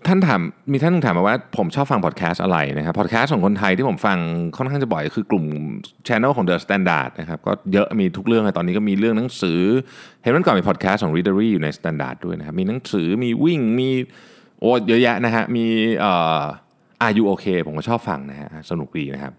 [0.06, 0.40] ท่านถาม
[0.72, 4.18] มีท่านนึงถามมาว่าผมชอบฟังพอดแคสต์อะไรนะครับพอดแคสต์ของคนไทยที่ผมฟัง
[4.56, 5.44] ค่อนข้างจะบ่อยคือกลุ่ม
[6.06, 9.60] ช anel ของ The Standard นะครับก็เยอะมีทุกเรื่องเลยตอนนี้ก็มีเรื่องหนังสือ
[10.22, 13.88] เห็นวันก่อนมีพอดแคสต์ของ Readery อยู่ใน Standard ด้วยนะครับมีหนังสือมีวิ่งมี
[14.60, 15.64] โอ้เยอะแยะนะฮะมี
[16.00, 16.42] เอ่อ
[17.02, 19.32] อายุโอเคผมก็ชอบฟังนะฮะสนุกดีนะครับ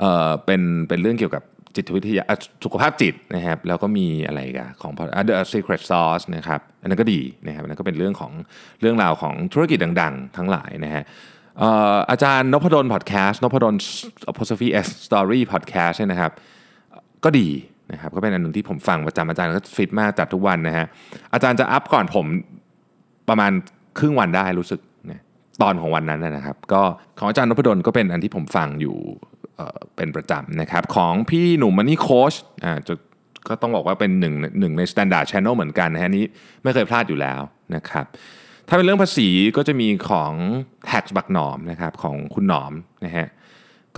[0.00, 1.42] เอ่อเป็นเป็นเรื่องเกี่ยวกับ
[1.76, 2.24] จิตวิทยา
[2.64, 4.92] สุขภาพจิตนะครับแล้วก็มีอะไรกันของ
[5.28, 8.32] The Secret Sauce นะครับอันนั้นก็ดีนะครับอันนั้นก็เป็นเรื่องของ
[8.80, 11.02] เรื่องราวของธุรกิจดัง ๆ ทั้งหลายนะฮะ
[12.10, 13.74] อาจารย์นพดลพอดแคสต์นพดล
[14.30, 16.32] apostrophe s story podcast นะครับ
[17.24, 17.48] ก็ดี
[17.92, 20.86] นะครับก็เป็นอันหนึ่งที่ผมฟังประจำอาจารย์ก็ฟิตมากจัดทุกวันนะฮะ
[21.34, 22.26] อาจารย์จะอัพก่อนผม
[23.28, 23.52] ประมาณ
[23.98, 24.80] ครึ่งวันได้รู้สึก
[25.62, 26.82] ตอนของวันนั้นนะครับ ก็
[27.18, 28.96] ของอาจารย์นพดลก็เป็นอันที่ผมฟังอยู่
[29.96, 32.94] เป็นประจำนะครับของพี่หนุ่มมันนี่โค้ชอ่าจะ
[33.48, 36.24] ก็ต้องบอกว่าเป็นหนึ่งหนึ่งใน Standard Channel เหมือนกันนะฮะนี้
[36.62, 37.40] ไม่เคยพลาดอยู่แล้ว
[37.74, 38.06] นะครับ
[38.68, 40.32] ถ้าเป็นเรื่องภาษีก็จะมีของ
[40.90, 42.72] Tax บักหนอมนะครับของคุณหนอม
[43.04, 43.26] นะฮะ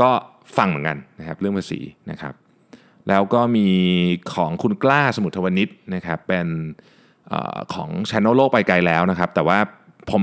[0.00, 0.10] ก็
[0.56, 2.34] ฟังเหมือนกันนะครับเรื่องภาษีนะครับ
[3.08, 3.68] แล้วก็มี
[4.34, 6.46] ของคุณกล้าสมุทรวณิชนะครับเป็น
[7.32, 7.34] อ
[7.74, 9.58] ของ Channel โลกไปไกลแล้วนะครับ แต่ว่า
[10.10, 10.22] ผม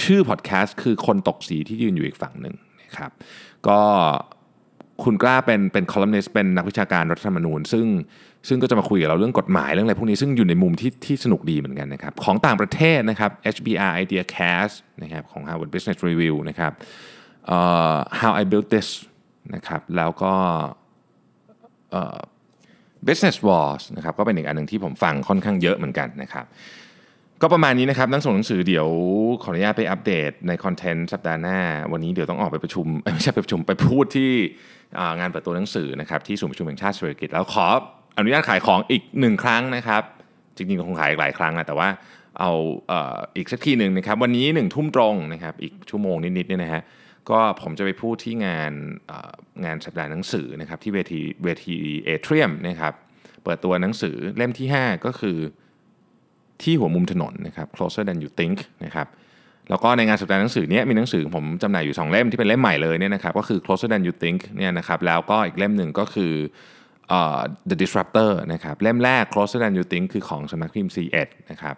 [0.00, 3.10] ชื่อพอดแคสต์คือคนตกสีที่ยืนอยู่อีกฝั่งหนึ่งนะครับ
[3.68, 3.80] ก็
[5.04, 7.86] คุณกล้าเป็นเป็นคอลัมนิสต์เป็นนักวิชาการรัฐธรรมนูญ ซึ่ง
[8.48, 16.72] ซึ่งก็จะมาคุยกับเราเรื่องกฎหมายเรื่องอะไรพวกนี้ซึ่งอยู่ในมุมที่ที่สนุกดีเหมือนกันนะครับ ของต่างประเทศนะครับ HBR Idea Cast นะครับของ Harvard Business Review นะครับ
[17.56, 18.88] uh, How I Built This
[19.54, 20.34] นะครับแล้วก็
[22.00, 22.20] uh,
[23.08, 26.46] Business Wars นะครับก็เป็นอีกอันหนึ่งที่ผมฟังค่อนข้างเยอะเหมือนกันนะครับ
[27.42, 28.88] ก็ประมาณนี้นะครับนักส่งหนังสือเดี๋ยว
[29.42, 31.58] ขออนุญาตไปอัปเดตในคอนเทนต์สัปดาห์หน้า
[31.92, 34.32] วันนี้เดี๋ยวต้องออกไปประชุมไม่ใช่ไปประชุมไปพูดที่
[35.18, 37.66] งานเปิดตัวหนังสือนะครับที่ศูนย์ประชุมแห่งชาติเศรษฐกิจแล้วขอ
[38.18, 40.02] อนุญาตขายของอีกหนึ่งครั้งนะครับ
[40.56, 41.88] จริงๆคงขายอีกหลายครั้งนะแต่ว่า
[42.38, 42.52] เอา
[42.88, 46.82] เอออีกสักทีหนึ่งนะครับวันนี้หนึ่งทุ่มตรงนะครับอีกชั่วโมงนิดๆเนี่ยนะฮะ
[47.30, 48.72] ก็ผมจะไปพูดที่งาน
[49.64, 52.94] งานสัปดาห์หนังสือนะครับที่เวทีเวทีเอเทรียมนะครับ
[53.44, 55.38] เปิดตัวหนังสือเล่มที่ 5 ก็คือ
[56.62, 59.06] ที่หัวมุมถนนนะครับ closer than you think นะครับ
[59.68, 66.32] แล้วก็ในงานสัปดาห์หนังสือเนี้ยมีหนังสือผมจำหน่ายอยู่ 2 เล่มที่เป็นเล่มใหม่เลยเนี่ยนะครับก็คือ closer than you think เนี่ยนะครับแล้วก็อีกเล่มหนึ่งก็คือ
[67.18, 71.74] uh, The Disruptor นะครับเล่มแรก Closer Than You Think คือของสำนักพิมพ์ C1 นะครับ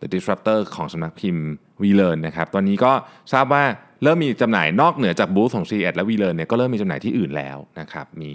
[0.00, 1.46] The Disruptor ของสำนักพิมพ์
[1.82, 2.92] v l e a r n นะครับตอนนี้ก็
[3.32, 3.64] ทราบว่า
[4.02, 8.32] เริ่มมีจำหน่ายนอกเหนือจากบูธของ C1 และ v l e a r n เนี่ยก็เริ่มมีจำหน่ายที่อื่นแล้วนะครับมี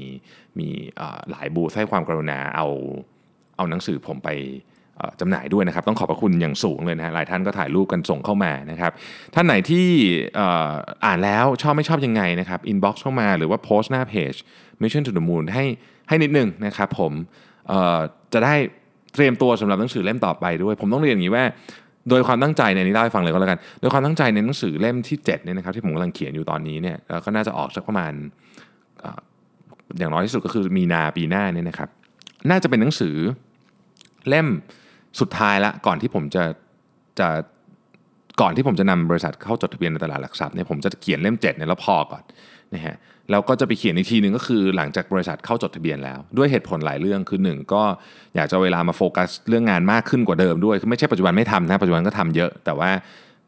[0.59, 0.67] มี
[1.31, 2.67] หลายบูธให้ความกรุณาเอา
[3.57, 4.29] เอาหนังสือผมไป
[5.19, 8.91] จำหน่ายด้วยนะครับ ต้องขอบพระคุณอย่างสูงเลยนะฮะหลายท่านก็ถ่ายรูปกันส่งเข้ามานะครับ
[9.35, 9.88] ท่านไหนที่
[11.05, 14.33] อ่านแล้วชอบไม่ชอบยังไงนะครับอินบ็อกซ์เข้ามาหรือว่าโพสต์หน้าเพจ
[14.81, 15.65] Mission to the Moon ให้
[16.09, 17.12] ให้นิดนึงนะครับผม
[18.33, 18.55] จะได้
[19.13, 21.43] เตรียมตัวสำหรับหนังสือเล่มต่อไปด้วย ผมต้องเรียนอย่างนี้ว่า
[22.09, 28.13] โดยความตั้งใจเนี่ยนี่เล่าให้ฟังเลยก็แล้วกัน โดยความตั้งใจในหนังสือเล่มที่7เนี่ยนะครับที่ผมกำลังเขียนอยู่ตอนนี้เนี่ยแล้วก็น่าจะออกสักประมาณ
[29.99, 31.89] อย่างน้อยที่สุดก็คือมีนาปีหน้าเนี่ยนะครับ
[32.49, 33.15] น่าจะเป็นหนังสือ
[34.29, 34.47] เล่ม
[35.19, 36.43] สุดท้ายละก่อนที่ผมจะ
[37.19, 37.27] จะ
[38.41, 42.23] ก่อนที่ผมจะนำบริษัทเข้าจดทะเบียนในตลาดหลักทรัพย์เนี่ยผมจะเขียนเล่ม7เนี่ยแล้วพอก่อน
[42.73, 42.95] นะฮะ
[43.31, 47.83] แล้วก็จะไปเขียนอีกทีหนึ่งก็คือหลังจากบริษัทเข้าจดทะเบียนแล้ว ด้วยเหตุผลหลายเรื่องคือ 1 ก็
[48.35, 52.89] อยากจะเวลามาโฟกัสเรื่องงานมากขึ้นกว่าเดิมด้วยคือไม่ใช่ปัจจุบันไม่ทำนะปัจจุบันก็ทำเยอะ แต่ว่า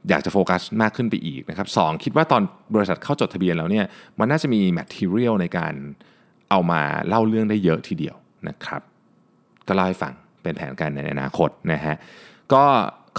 [0.09, 2.41] อยากจะโฟกัสมากขึ้นไปอีกนะครับสคิดว่าตอน
[2.75, 3.85] บริษัทเข้าจดทะเบียนแล้วเนี่ย
[4.19, 5.73] มันน่าจะมี material ในการ
[6.49, 8.15] เอามาเล่าเรื่องได้เยอะทีเดียว
[8.47, 8.81] นะครับ
[9.67, 10.13] ก็เล่าให้ฟัง
[10.43, 11.95] เป็นแผนการในอนาคตนะฮะ
[12.53, 12.63] ก็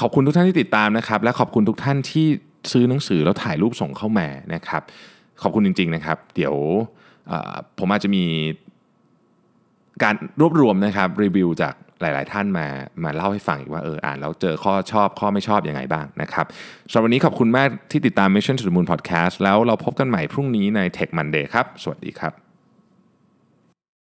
[0.00, 2.26] ขอบคุณทุกท่านที่ติดตามนะครับ และขอบคุณทุกท่านที่
[2.72, 4.82] ซื้อหนังสือแล้วถ่ายรูปส่งเข้ามานะครับ
[5.42, 6.54] ขอบคุณจริง ๆนะครับ เดี๋ยว
[7.78, 8.24] ผมอาจจะมี
[10.02, 12.66] การรวบรวมนะครับรีวิวจากหลาย ๆ ท่านมา
[13.04, 16.46] มาเล่าให้ฟังอีกว่าเอออ่านแล้วเจอข้อชอบข้อไม่ชอบอยังไงบ้างนะครับ
[16.90, 22.51] สำหรับวันนี้ขอบคุณมากที่ติดตาม Mission to the Moon Podcast แล้วเราพบกันใหม่พรุ่งนี้ใน Tech Monday ครับ สวัสดีครับ